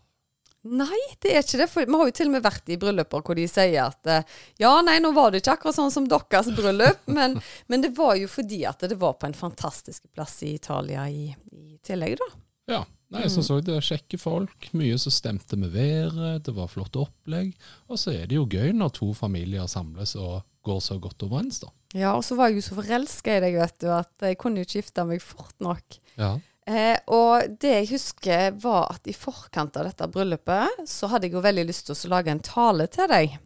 [0.68, 1.68] Nei, det er ikke det.
[1.70, 4.34] For vi har jo til og med vært i brylluper hvor de sier at eh,
[4.60, 7.38] ja, nei, nå var det ikke akkurat sånn som deres bryllup, men,
[7.70, 11.30] men det var jo fordi at det var på en fantastisk plass i Italia i,
[11.54, 12.28] i tillegg, da.
[12.68, 12.84] Ja.
[13.08, 17.54] Nei, så så det kjekke folk, mye som stemte med været, det var flott opplegg.
[17.88, 21.62] Og så er det jo gøy når to familier samles og går så godt overens,
[21.62, 21.72] da.
[21.96, 24.60] Ja, og så var jeg jo så forelska i deg, vet du, at jeg kunne
[24.60, 25.96] jo ikke gifte meg fort nok.
[26.20, 26.34] Ja.
[26.68, 31.38] Eh, og det jeg husker, var at i forkant av dette bryllupet, så hadde jeg
[31.38, 33.38] jo veldig lyst til å lage en tale til deg.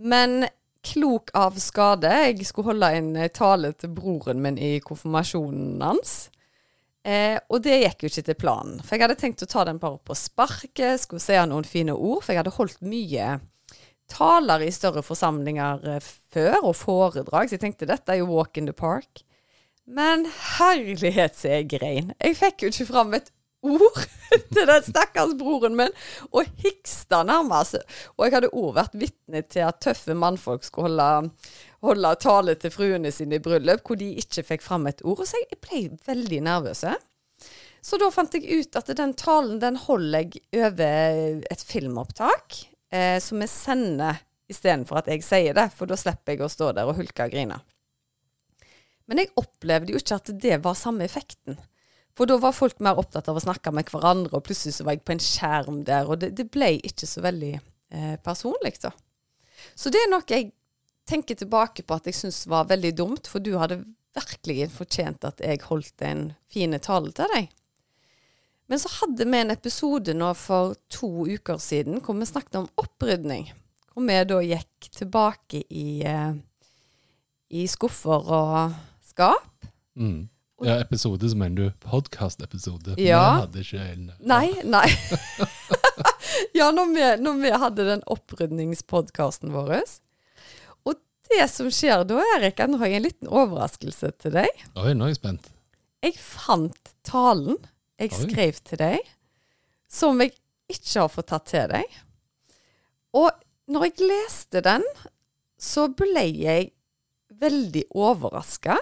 [0.00, 0.46] Men
[0.88, 6.16] klok av skade, jeg skulle holde en tale til broren min i konfirmasjonen hans.
[7.08, 8.80] Eh, og det gikk jo ikke til planen.
[8.84, 12.20] For jeg hadde tenkt å ta den bare på sparket, skulle si noen fine ord.
[12.24, 13.38] For jeg hadde holdt mye
[14.08, 17.48] taler i større forsamlinger eh, før, og foredrag.
[17.48, 19.24] Så jeg tenkte dette er jo walk in the park.
[19.88, 20.26] Men
[20.58, 22.12] herlighet så jeg grein.
[22.20, 23.30] Jeg fikk jo ikke fram et
[23.64, 24.02] ord
[24.54, 25.94] til den stakkars broren min,
[26.30, 27.80] og hiksta nærmest.
[28.16, 31.32] Og jeg hadde òg vært vitne til at tøffe mannfolk skulle holde
[31.84, 35.22] holde tale til fruene sine i bryllup, hvor de ikke fikk fram et ord.
[35.26, 36.84] Så jeg ble veldig nervøs.
[37.84, 43.16] Så da fant jeg ut at den talen den holder jeg over et filmopptak, eh,
[43.22, 46.88] som jeg sender istedenfor at jeg sier det, for da slipper jeg å stå der
[46.88, 47.60] og hulke og grine.
[49.08, 51.56] Men jeg opplevde jo ikke at det var samme effekten.
[52.16, 54.96] For da var folk mer opptatt av å snakke med hverandre, og plutselig så var
[54.96, 58.90] jeg på en skjerm der, og det, det ble ikke så veldig eh, personlig, da.
[59.78, 60.50] Så det er noe jeg
[61.08, 63.82] tenker tilbake på at jeg syns var veldig dumt, for du hadde
[64.18, 67.48] virkelig fortjent at jeg holdt en fin tale til deg.
[68.68, 72.68] Men så hadde vi en episode nå for to uker siden hvor vi snakket om
[72.80, 73.48] opprydning.
[73.94, 76.34] Hvor vi da gikk tilbake i, eh,
[77.48, 78.74] i skuffer og
[79.08, 79.70] skap.
[79.96, 80.28] Mm.
[80.66, 82.96] Ja, episode, så mener du podkastepisode.
[82.98, 83.22] Ja.
[83.22, 84.88] Vi hadde ikke en Nei, nei.
[86.58, 89.78] ja, når vi, når vi hadde den opprydningspodkasten vår.
[91.28, 94.62] Det som skjer da, Erik, er nå har jeg en liten overraskelse til deg.
[94.78, 95.50] Oi, nå er jeg spent.
[96.04, 97.58] Jeg fant talen
[97.98, 98.20] jeg Oi.
[98.22, 99.10] skrev til deg,
[99.90, 100.32] som jeg
[100.70, 101.98] ikke har fått tatt til deg.
[103.18, 103.28] Og
[103.68, 104.84] når jeg leste den,
[105.58, 106.70] så ble jeg
[107.38, 108.78] veldig overraska.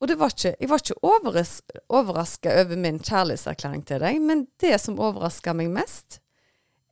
[0.00, 1.54] Og det var ikke, jeg var ikke overras
[1.92, 6.20] overraska over min kjærlighetserklæring til deg, men det som overraska meg mest,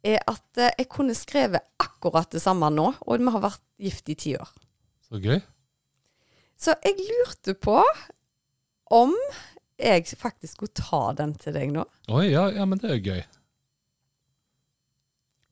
[0.04, 4.08] er at eh, jeg kunne skrevet akkurat det samme nå, og vi har vært gift
[4.08, 4.50] i ti år.
[5.08, 5.40] Så gøy.
[6.58, 7.78] Så jeg lurte på
[8.90, 9.14] om
[9.78, 11.84] jeg faktisk skulle ta den til deg nå.
[12.10, 13.20] Oi, ja, ja, men det er gøy.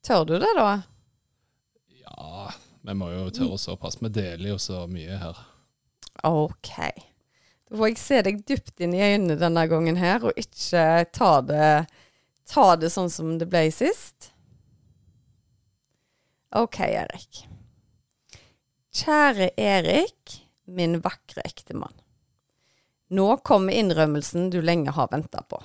[0.06, 0.70] Tør du det, da?
[2.02, 2.48] Ja,
[2.86, 4.00] vi må jo tørre såpass.
[4.02, 5.38] Vi deler jo så mye her.
[6.26, 6.74] OK.
[7.66, 11.32] Da får jeg se deg dypt inn i øynene denne gangen her, og ikke ta
[11.46, 11.70] det,
[12.46, 14.32] ta det sånn som det ble sist.
[16.54, 17.46] OK, Erik.
[18.96, 21.92] Kjære Erik, min vakre ektemann.
[23.12, 25.58] Nå kommer innrømmelsen du lenge har venta på.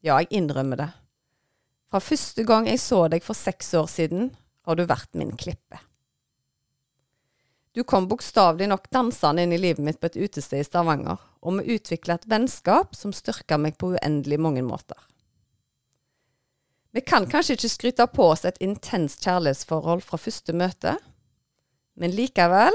[0.00, 0.86] Ja, jeg innrømmer det.
[1.92, 4.32] Fra første gang jeg så deg for seks år siden,
[4.64, 5.82] har du vært min klippe.
[7.76, 11.60] Du kom bokstavelig nok dansende inn i livet mitt på et utested i Stavanger, og
[11.60, 14.96] vi utvikla et vennskap som styrka meg på uendelig mange måter.
[16.96, 20.94] Vi kan kanskje ikke skryte på oss et intenst kjærlighetsforhold fra første møte,
[21.94, 22.74] men likevel,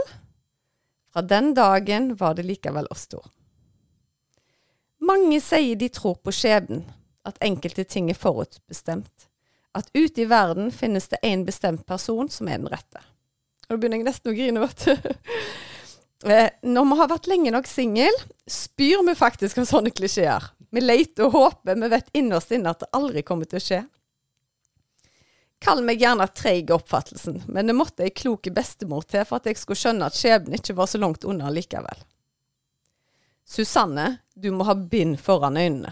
[1.14, 3.22] fra den dagen var det likevel oss to.
[5.00, 6.84] Mange sier de tror på skjebnen,
[7.28, 9.28] at enkelte ting er forutbestemt,
[9.78, 13.02] at ute i verden finnes det én bestemt person som er den rette.
[13.68, 15.12] Og da begynner jeg nesten å grine, vet du.
[16.28, 20.50] Eh, Når vi har vært lenge nok singel, spyr vi faktisk av sånne klisjeer.
[20.68, 23.78] Vi leter og håper, vi vet innerst inne at det aldri kommer til å skje.
[25.60, 29.50] Kall meg gjerne treig i oppfattelsen, men det måtte ei klok bestemor til for at
[29.50, 32.06] jeg skulle skjønne at skjebnen ikke var så langt unna likevel.
[33.50, 35.92] Susanne, du må ha bind foran øynene.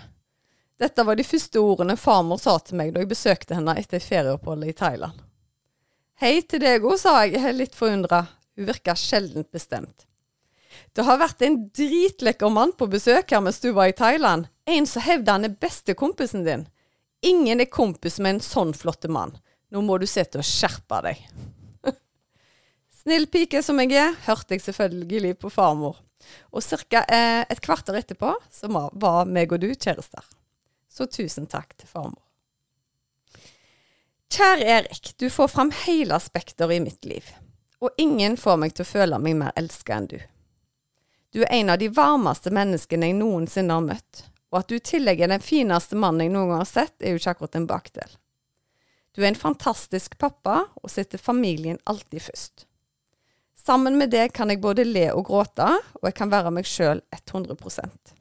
[0.80, 4.72] Dette var de første ordene farmor sa til meg da jeg besøkte henne etter ferieoppholdet
[4.72, 5.24] i Thailand.
[6.22, 8.24] Hei til deg òg, sa jeg, litt forundra.
[8.58, 10.06] Hun virka sjeldent bestemt.
[10.94, 14.48] Det har vært en dritlekker mann på besøk her mens du var i Thailand.
[14.66, 16.68] En som hevder han er bestekompisen din.
[17.26, 19.34] Ingen er kompis med en sånn flotte mann.
[19.72, 21.24] Nå må du se til å skjerpe deg.
[23.02, 26.00] Snill pike som jeg er, hørte jeg selvfølgelig på farmor.
[26.52, 27.04] Og ca.
[27.08, 30.24] Eh, et kvarter etterpå så var- meg og du kjærester.
[30.90, 32.24] Så tusen takk til farmor.
[34.34, 37.28] Kjære Erik, du får fram hele spekteret i mitt liv.
[37.80, 40.18] Og ingen får meg til å føle meg mer elska enn du.
[41.32, 44.84] Du er en av de varmeste menneskene jeg noensinne har møtt, og at du i
[44.84, 47.68] tillegg er den fineste mannen jeg noen gang har sett, er jo ikke akkurat en
[47.70, 48.16] bakdel.
[49.18, 52.68] Du er en fantastisk pappa, og setter familien alltid først.
[53.58, 57.02] Sammen med det kan jeg både le og gråte, og jeg kan være meg sjøl
[57.18, 58.14] 100%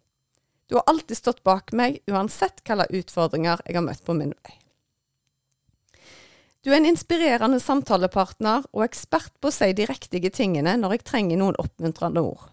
[0.67, 4.57] Du har alltid stått bak meg, uansett hvilke utfordringer jeg har møtt på min vei.
[6.65, 11.09] Du er en inspirerende samtalepartner og ekspert på å si de riktige tingene når jeg
[11.13, 12.49] trenger noen oppmuntrende ord.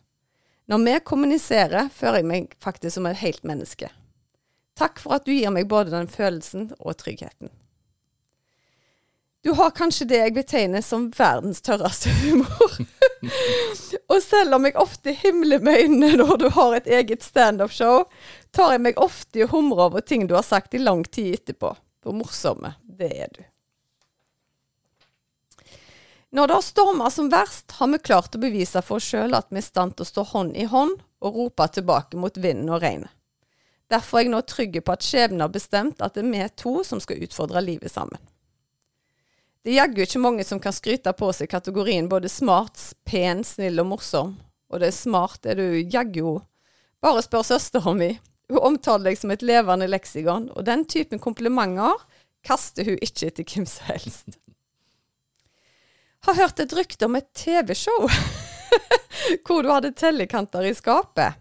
[0.67, 3.87] Når vi kommuniserer, føler jeg meg faktisk som et helt menneske.
[4.75, 7.55] Takk for at du gir meg både den følelsen og tryggheten.
[9.43, 12.77] Du har kanskje det jeg betegner som verdens tørreste humor.
[14.11, 18.05] og selv om jeg ofte himler med øynene når du har et eget standup-show,
[18.55, 21.33] tar jeg meg ofte i å humre over ting du har sagt i lang tid
[21.41, 21.73] etterpå.
[22.03, 23.43] Hvor morsomme, det er du.
[26.33, 29.51] Når det har storma som verst, har vi klart å bevise for oss sjøl at
[29.51, 32.71] vi er i stand til å stå hånd i hånd og rope tilbake mot vinden
[32.71, 33.11] og regnet.
[33.91, 36.79] Derfor er jeg nå trygg på at skjebnen har bestemt at det er vi to
[36.87, 38.23] som skal utfordre livet sammen.
[39.63, 43.79] Det er jaggu ikke mange som kan skryte på seg kategorien både smart, pen, snill
[43.79, 44.33] og morsom.
[44.67, 46.41] Og det er smart er du jaggu.
[47.03, 48.09] Bare spør søstera mi.
[48.51, 51.95] Hun omtaler deg som et levende leksikon, og den typen komplimenter
[52.43, 54.35] kaster hun ikke etter hvem som helst.
[56.27, 58.09] Har hørt et rykte om et TV-show
[59.47, 61.39] hvor du hadde tellekanter i skapet.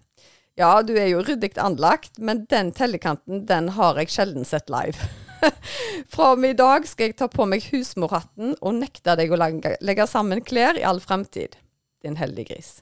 [0.59, 5.11] Ja, du er jo ryddig anlagt, men den tellekanten, den har jeg sjelden sett live.
[6.13, 9.39] Fra og med i dag skal jeg ta på meg husmorhatten og nekte deg å
[9.39, 11.59] legge, sammen klær i all fremtid.
[12.03, 12.73] Din heldige gris.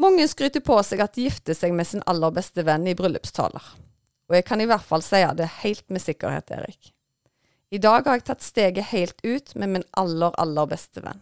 [0.00, 3.66] Mange skryter på seg at de gifter seg med sin aller beste venn i bryllupstaler.
[4.30, 6.92] Og jeg kan i hvert fall si det helt med sikkerhet, Erik.
[7.70, 11.20] I dag har jeg tatt steget helt ut med min aller, aller beste venn.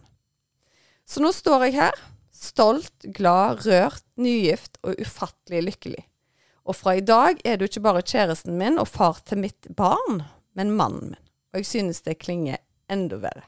[1.09, 1.99] Så nå står jeg her,
[2.39, 6.03] Stolt, glad, rørt, nygift og ufattelig lykkelig.
[6.69, 10.21] Og fra i dag er du ikke bare kjæresten min og far til mitt barn,
[10.53, 11.23] men mannen min.
[11.49, 12.59] Og jeg synes det klinger
[12.91, 13.47] enda verre.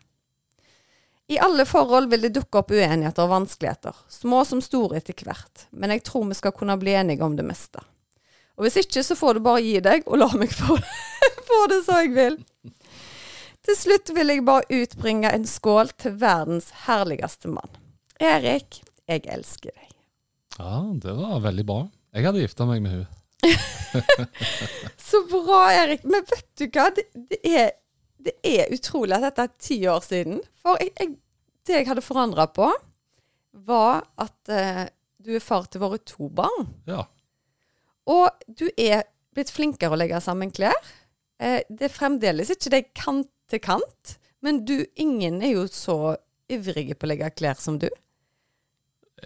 [1.32, 5.68] I alle forhold vil det dukke opp uenigheter og vanskeligheter, små som store etter hvert,
[5.72, 7.80] men jeg tror vi skal kunne bli enige om det meste.
[8.58, 10.76] Og hvis ikke, så får du bare gi deg, og la meg få,
[11.50, 12.36] få det så jeg vil.
[13.62, 17.80] Til slutt vil jeg bare utbringe en skål til verdens herligste mann.
[18.20, 19.96] Erik, jeg elsker deg.
[20.58, 21.82] Ja, det var veldig bra.
[22.12, 23.10] Jeg hadde gifta meg med hun.
[25.10, 26.04] Så bra, Erik.
[26.04, 26.90] Men vet du hva?
[26.96, 27.72] Det, det, er,
[28.22, 30.42] det er utrolig at dette er ti år siden.
[30.62, 31.16] For jeg, jeg,
[31.68, 32.68] det jeg hadde forandra på,
[33.68, 34.86] var at uh,
[35.24, 36.70] du er far til våre to barn.
[36.90, 37.06] Ja.
[38.12, 40.78] Og du er blitt flinkere å legge sammen klær.
[41.42, 46.16] Uh, det er fremdeles ikke det kant til kant, men du, ingen er jo så
[46.52, 47.88] ivrige på å legge klær som du.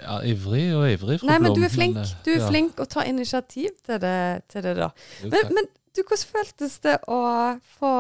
[0.02, 1.98] Ja, ivrig og ivrig, Nei, men du er flink.
[2.26, 4.20] Du er ja, flink å ta initiativ til det,
[4.52, 4.92] til det da.
[5.24, 7.20] jo, Men, men du, hvordan føltes det å
[7.78, 7.96] få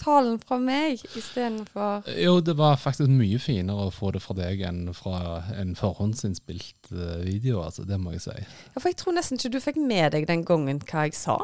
[0.00, 4.64] talen fra meg istedenfor Jo, det var faktisk mye finere å få det fra deg
[4.66, 7.84] enn fra en forhåndsinnspilt eh, video, altså.
[7.86, 8.38] Det må jeg si.
[8.40, 11.38] Ja, for jeg tror nesten ikke du fikk med deg den gangen hva jeg sa.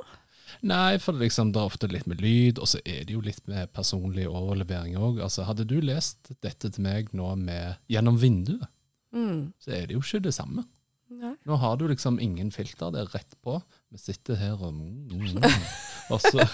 [0.67, 3.41] Nei, for liksom, det er ofte litt med lyd, og så er det jo litt
[3.49, 5.23] med personlig overlevering òg.
[5.25, 8.67] Altså, hadde du lest dette til meg nå med, gjennom vinduet,
[9.11, 9.53] Mm.
[9.59, 10.65] så er det jo ikke det samme.
[11.11, 11.33] Nei.
[11.43, 13.57] Nå har du liksom ingen filter, det er rett på.
[13.91, 15.65] Vi sitter her og mm, mm, mm.
[16.15, 16.39] Og så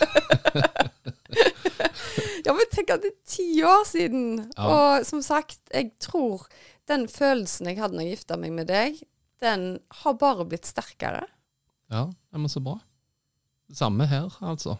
[2.46, 4.24] Ja, men tenk at det er ti år siden.
[4.54, 4.64] Ja.
[4.70, 6.46] Og som sagt, jeg tror
[6.88, 9.00] den følelsen jeg hadde når jeg gifta meg med deg,
[9.42, 11.26] den har bare blitt sterkere.
[11.92, 12.78] Ja, men så bra.
[13.74, 14.78] Samme her, altså.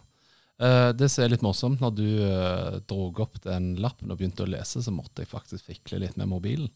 [0.56, 4.46] Uh, det som er litt morsomt, når du uh, drog opp den lappen og begynte
[4.46, 6.70] å lese, så måtte jeg faktisk fikle litt med mobilen.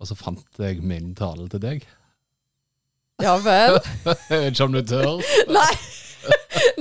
[0.00, 1.86] Og så fant jeg min tale til deg.
[3.24, 3.78] Ja vel?
[4.28, 5.22] Jeg vet ikke om du tør?
[5.48, 5.70] Nei.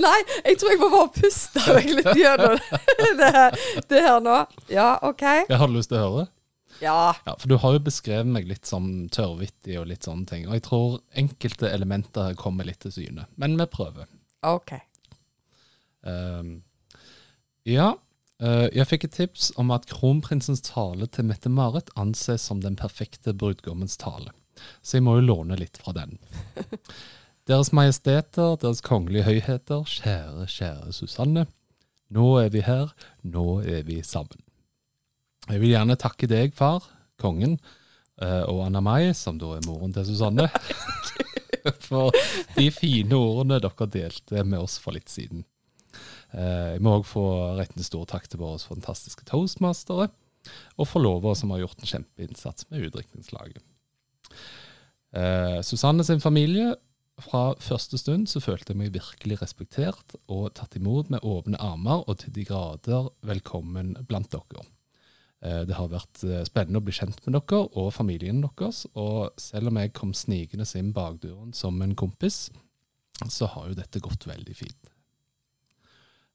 [0.01, 2.56] Nei, jeg tror jeg må bare puste meg litt gjennom
[3.19, 3.58] det, her-
[3.91, 4.38] det her nå.
[4.73, 5.21] Ja, OK.
[5.45, 6.23] Jeg hadde lyst til å høre.
[6.82, 6.95] Ja.
[7.28, 10.47] Ja, For du har jo beskrevet meg litt som tørrvittig og litt sånne ting.
[10.49, 13.28] Og jeg tror enkelte elementer kommer litt til syne.
[13.39, 14.10] Men vi prøver.
[14.49, 14.73] OK.
[16.10, 16.49] Um,
[17.69, 17.91] ja,
[18.41, 23.95] jeg fikk et tips om at kronprinsens tale til Mette-Marit anses som den perfekte brudgommens
[24.02, 24.34] tale.
[24.84, 26.17] Så jeg må jo låne litt fra den.
[27.48, 31.45] Deres Majesteter, Deres Kongelige Høyheter, kjære, kjære Susanne.
[32.15, 34.41] Nå er vi her, nå er vi sammen.
[35.45, 36.88] Jeg vil gjerne takke deg, far,
[37.21, 37.60] kongen,
[38.21, 40.48] eh, og Anna Mai, som da er moren til Susanne,
[41.88, 42.13] for
[42.58, 45.45] de fine ordene dere delte med oss for litt siden.
[46.33, 47.25] Eh, Jeg må òg få
[47.57, 50.09] rette en stor takk til våre fantastiske toastmastere,
[50.77, 53.61] og forlovere som har gjort en kjempeinnsats med utdrikningslaget.
[55.15, 56.75] Eh, Susanne sin familie,
[57.23, 62.01] fra første stund så følte jeg meg virkelig respektert og tatt imot med åpne armer
[62.09, 64.65] og til de grader velkommen blant dere.
[65.41, 69.31] Eh, Det har vært eh, spennende å bli kjent med dere og familien deres, og
[69.39, 72.49] selv om jeg kom snikende inn bakdøren som en kompis,
[73.29, 74.91] så har jo dette gått veldig fint.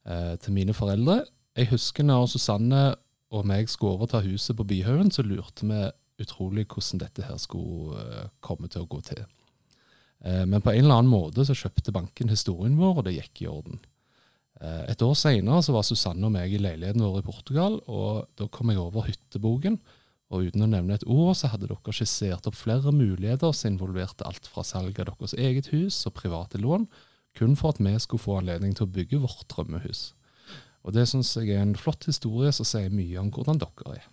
[0.08, 1.26] Eh, til mine foreldre
[1.58, 2.94] Jeg husker når Susanne
[3.30, 5.82] og meg skulle overta huset på Byhaugen, så lurte vi
[6.20, 9.22] utrolig hvordan dette her skulle eh, komme til å gå til.
[10.24, 13.44] Eh, men på en eller annen måte så kjøpte banken historien vår, og det gikk
[13.44, 13.80] i orden.
[14.60, 18.26] Eh, et år senere så var Susanne og meg i leiligheten vår i Portugal, og
[18.40, 19.78] da kom jeg over hytteboken.
[20.30, 24.26] Og uten å nevne et ord, så hadde dere skissert opp flere muligheter som involverte
[24.28, 26.86] alt fra salg av deres eget hus og private lån,
[27.38, 30.10] kun for at vi skulle få anledning til å bygge vårt drømmehus.
[30.86, 34.06] Og det syns jeg er en flott historie som sier mye om hvordan dere er.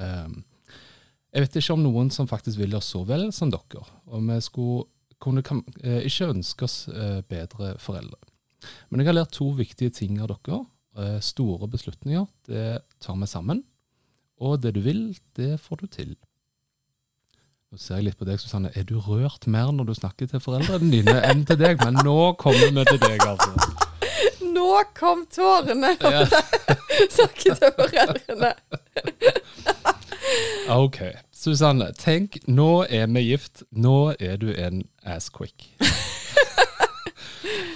[0.00, 0.40] Um,
[1.30, 4.38] jeg vet ikke om noen som faktisk vil oss så vel som dere, og vi
[4.42, 4.88] skulle
[5.20, 5.44] kunne
[5.84, 8.18] eh, ikke ønske oss eh, bedre foreldre.
[8.88, 10.62] Men jeg har lært to viktige ting av dere.
[10.98, 13.62] Eh, store beslutninger, det tar vi sammen.
[14.40, 15.02] Og det du vil,
[15.36, 16.16] det får du til.
[17.70, 18.70] Nå ser jeg litt på deg, Susanne.
[18.74, 21.78] Er du rørt mer når du snakker til foreldrene dine enn til deg?
[21.84, 23.52] Men nå kommer vi til deg, altså.
[24.50, 25.92] Nå kom tårene!
[26.02, 26.24] Ja.
[27.14, 28.50] Snakket til foreldrene.
[30.74, 30.98] Ok.
[31.30, 33.62] Susanne, tenk, nå er vi gift.
[33.70, 35.70] Nå er du en assquick.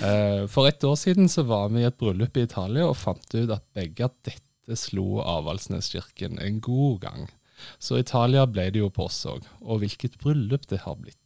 [0.05, 3.25] Eh, For et år siden så var vi i et bryllup i Italia og fant
[3.39, 7.23] ut at begge dette slo Avaldsneskirken en god gang.
[7.79, 9.47] Så Italia ble det jo på oss òg.
[9.63, 11.21] Og hvilket bryllup det har blitt.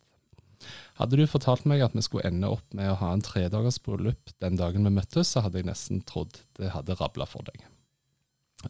[0.98, 4.32] Hadde du fortalt meg at vi skulle ende opp med å ha en tredagers bryllup
[4.42, 7.62] den dagen vi møttes, så hadde jeg nesten trodd det hadde rabla for deg.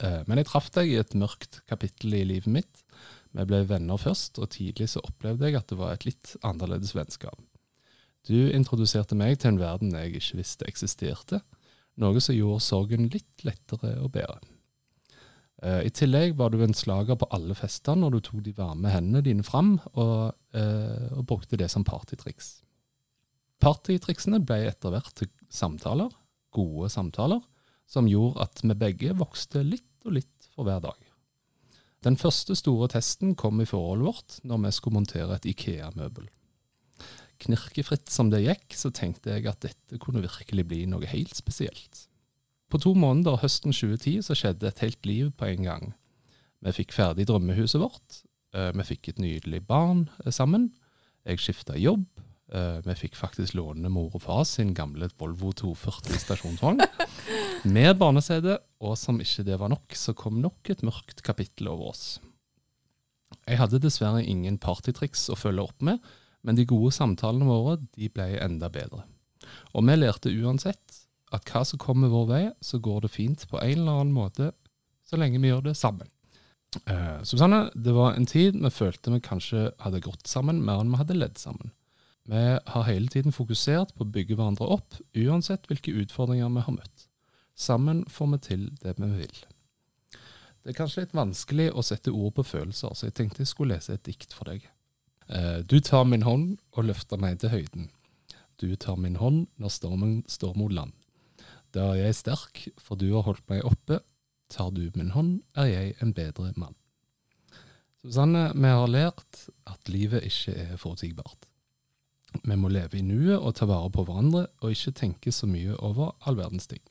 [0.00, 2.84] Eh, Men jeg traff deg i et mørkt kapittel i livet mitt,
[3.36, 6.94] Vi ble venner først, og tidlig så opplevde jeg at det var et litt annerledes
[6.96, 7.36] vennskap.
[8.24, 11.42] Du introduserte meg til en verden jeg ikke visste eksisterte,
[12.00, 14.40] noe som gjorde sorgen litt lettere å bære.
[15.62, 18.92] Eh, I tillegg var du en slager på alle fester når du tok de varme
[18.92, 22.60] hendene dine fram og, uh, og brukte det som partytriks.
[23.58, 26.12] Partytriksene ble etter hvert til samtaler,
[26.54, 27.42] gode samtaler,
[27.90, 30.98] som gjorde at vi begge vokste litt og litt for hver dag.
[32.06, 36.28] Den første store testen kom i forholdet vårt når vi skulle montere et Ikea-møbel.
[37.42, 42.06] Knirkefritt som det gikk, så tenkte jeg at dette kunne virkelig bli noe helt spesielt.
[42.68, 45.84] På to måneder høsten 2010 så skjedde et helt liv på en gang.
[46.64, 50.68] Vi fikk ferdig drømmehuset vårt, eh, vi fikk et nydelig barn eh, sammen,
[51.24, 52.04] jeg skifta jobb,
[52.52, 56.84] eh, vi fikk faktisk låne mor og far sin gamle Volvo 240 stasjonsvogn
[57.76, 61.94] med barnesete, og som ikke det var nok, så kom nok et mørkt kapittel over
[61.94, 62.06] oss.
[63.48, 66.04] Jeg hadde dessverre ingen partytriks å følge opp med,
[66.44, 69.06] men de gode samtalene våre de ble enda bedre.
[69.72, 70.97] Og vi lærte uansett
[71.34, 74.52] at hva som kommer vår vei, så går det fint på en eller annen måte,
[75.08, 76.08] så lenge vi gjør det sammen.
[76.84, 80.92] Eh, Susanne, det var en tid vi følte vi kanskje hadde gått sammen mer enn
[80.92, 81.72] vi hadde ledd sammen.
[82.28, 86.74] Vi har hele tiden fokusert på å bygge hverandre opp, uansett hvilke utfordringer vi har
[86.76, 87.06] møtt.
[87.56, 89.38] Sammen får vi til det vi vil.
[90.60, 93.78] Det er kanskje litt vanskelig å sette ord på følelser, så jeg tenkte jeg skulle
[93.78, 94.66] lese et dikt for deg.
[95.28, 97.88] Eh, Du tar min hånd og løfter meg til høyden.
[98.60, 100.92] Du tar min hånd når stormen står mot land.
[101.74, 104.00] Da er jeg sterk, for du har holdt meg oppe.
[104.48, 106.76] Tar du min hånd, er jeg en bedre mann.
[108.00, 111.48] Susanne, vi har lært at livet ikke er forutsigbart.
[112.44, 115.76] Vi må leve i nuet og ta vare på hverandre, og ikke tenke så mye
[115.84, 116.82] over all verdens ting.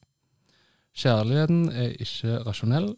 [0.98, 2.92] Kjærligheten er ikke rasjonell,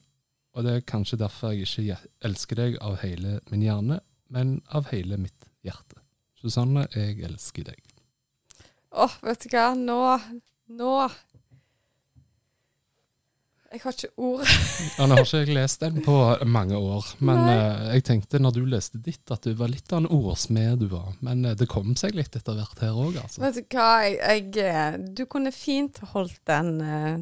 [0.56, 4.00] og det er kanskje derfor jeg ikke elsker deg av hele min hjerne,
[4.34, 6.00] men av hele mitt hjerte.
[6.40, 7.80] Susanne, jeg elsker deg.
[8.96, 10.00] Åh, vet du hva, nå
[10.70, 10.90] Nå
[13.70, 14.42] Jeg har ikke ord.
[14.98, 16.16] Ja, nå har ikke jeg lest den på
[16.50, 20.02] mange år, men eh, jeg tenkte når du leste ditt, at du var litt av
[20.02, 21.12] en ordsmed du var.
[21.26, 23.44] Men uh, det kom seg litt etter hvert her òg, altså.
[23.44, 26.80] Vet du hva, jeg, jeg eh, Du kunne fint holdt den,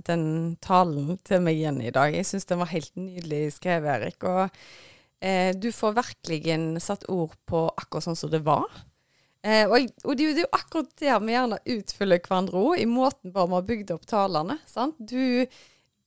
[0.07, 0.27] den
[0.63, 2.15] talen til meg igjen i dag.
[2.15, 4.23] Jeg syns den var helt nydelig skrevet, Erik.
[4.23, 8.71] Og uh, du får virkelig satt ord på akkurat sånn som det var.
[9.47, 13.33] Eh, og, og det er jo akkurat der vi gjerne utfyller hverandre òg, i måten
[13.35, 14.57] bare vi har bygd opp talene.
[14.67, 14.97] Sant?
[14.99, 15.45] Du,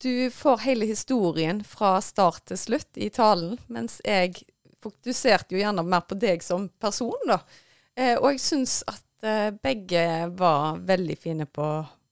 [0.03, 4.43] du får hele historien fra start til slutt i talen, mens jeg
[4.81, 7.43] fokuserte jo gjerne mer på deg som person, da.
[7.99, 10.05] Eh, og jeg syns at eh, begge
[10.39, 11.69] var veldig fine på,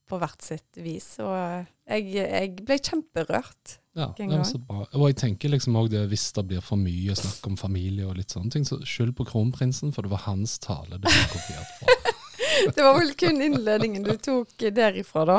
[0.09, 1.15] på hvert sitt vis.
[1.25, 3.79] Og eh, jeg, jeg ble kjemperørt.
[3.99, 4.85] Ja, det var så bra.
[4.93, 8.19] Og jeg tenker liksom også det hvis det blir for mye snakk om familie og
[8.21, 11.75] litt sånne ting, så skyld på kronprinsen, for det var hans tale det ble kopiert
[11.81, 12.18] fra.
[12.77, 15.39] Det var vel kun innledningen du tok derifra, da.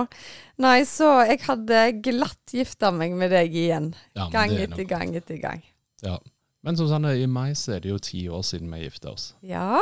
[0.63, 3.91] Nei, så jeg hadde glatt gifta meg med deg igjen.
[4.17, 5.63] Ja, Gang er etter gang etter gang.
[6.05, 6.17] Ja.
[6.65, 9.30] Men Susanne, i mai så er det jo ti år siden vi gifta oss.
[9.45, 9.80] Ja,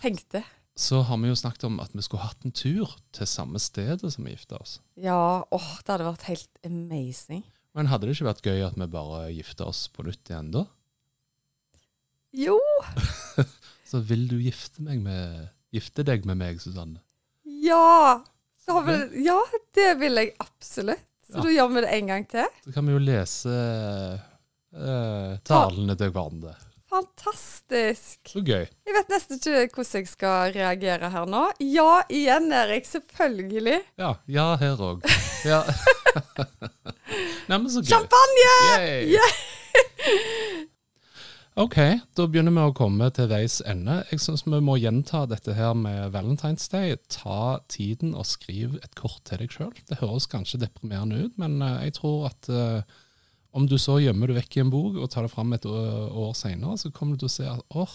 [0.00, 0.40] tenkte.
[0.74, 4.08] Så har vi jo snakket om at vi skulle hatt en tur til samme stedet
[4.10, 4.78] som vi gifta oss.
[4.98, 7.44] Ja, åh, det hadde vært helt amazing.
[7.76, 10.64] Men hadde det ikke vært gøy at vi bare gifta oss på nytt igjen da?
[12.34, 12.56] Jo,
[13.84, 15.44] Så vil du gifte, meg med,
[15.74, 17.00] gifte deg med meg, Susanne?
[17.44, 18.22] ja.
[18.64, 19.36] Vil, ja,
[19.76, 21.02] det vil jeg absolutt.
[21.28, 21.42] Så Ja.
[21.44, 22.46] da gjør vi det en gang til.
[22.64, 23.52] Så kan vi jo lese
[24.72, 26.54] eh, talene til hverandre.
[26.94, 28.20] Fantastisk.
[28.32, 28.64] Så gøy.
[28.86, 31.42] Jeg vet nesten ikke hvordan jeg skal reagere her nå.
[31.60, 32.86] Ja, igjen, Erik.
[32.88, 33.80] Selvfølgelig.
[34.00, 35.04] Ja, ja her òg.
[35.44, 35.60] Ja.
[37.50, 37.90] Neimen, så gøy.
[37.92, 38.48] Champagne!
[38.80, 40.64] Yay!
[41.54, 41.76] OK,
[42.18, 44.00] da begynner vi å komme til veis ende.
[44.10, 46.96] Jeg syns vi må gjenta dette her med Valentine's Day.
[47.14, 49.70] Ta tiden og skriv et kort til deg sjøl.
[49.86, 52.98] Det høres kanskje deprimerende ut, men eh, jeg tror at uh,
[53.54, 56.34] om du så gjemmer det vekk i en bok og tar det fram et år,
[56.34, 57.94] seinere, så kommer du til å se at åh,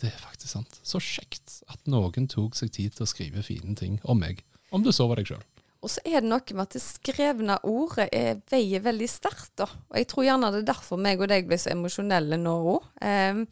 [0.00, 0.80] det er faktisk sant.
[0.80, 4.40] Så kjekt at noen tok seg tid til å skrive fine ting om meg.
[4.72, 5.44] Om du så var deg sjøl.
[5.86, 9.68] Og så er det noe med at det skrevne ordet er, veier veldig sterkt, da.
[9.70, 12.88] Og jeg tror gjerne det er derfor meg og deg ble så emosjonelle nå òg.
[13.06, 13.44] Um,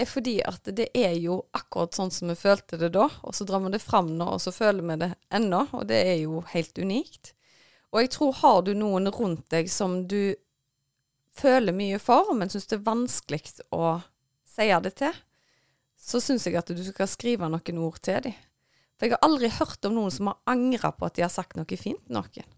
[0.00, 3.44] er fordi at det er jo akkurat sånn som vi følte det da, og så
[3.44, 6.40] drar vi det fram nå, og så føler vi det ennå, og det er jo
[6.54, 7.34] helt unikt.
[7.92, 10.34] Og jeg tror har du noen rundt deg som du
[11.36, 13.42] føler mye for, men syns det er vanskelig
[13.76, 13.98] å
[14.56, 15.20] si det til,
[16.00, 18.40] så syns jeg at du skal skrive noen ord til dem.
[18.94, 21.56] For jeg har aldri hørt om noen som har angra på at de har sagt
[21.58, 22.52] noe fint til noen.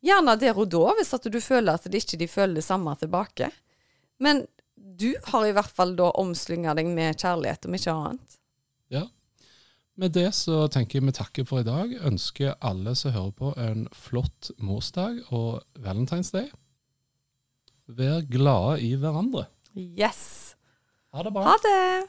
[0.00, 3.50] Gjerne der og da, hvis at du føler at de ikke føler det samme tilbake.
[4.20, 8.38] Men du har i hvert fall da omslynga deg med kjærlighet, om ikke annet.
[8.92, 9.04] Ja.
[10.00, 11.92] Med det så tenker jeg vi takker for i dag.
[12.08, 16.48] Ønsker alle som hører på, en flott morsdag og valentinsdag.
[17.90, 19.48] Vær glade i hverandre.
[19.76, 20.56] Yes.
[21.12, 21.42] Ha det bra.
[21.50, 22.08] Ha det.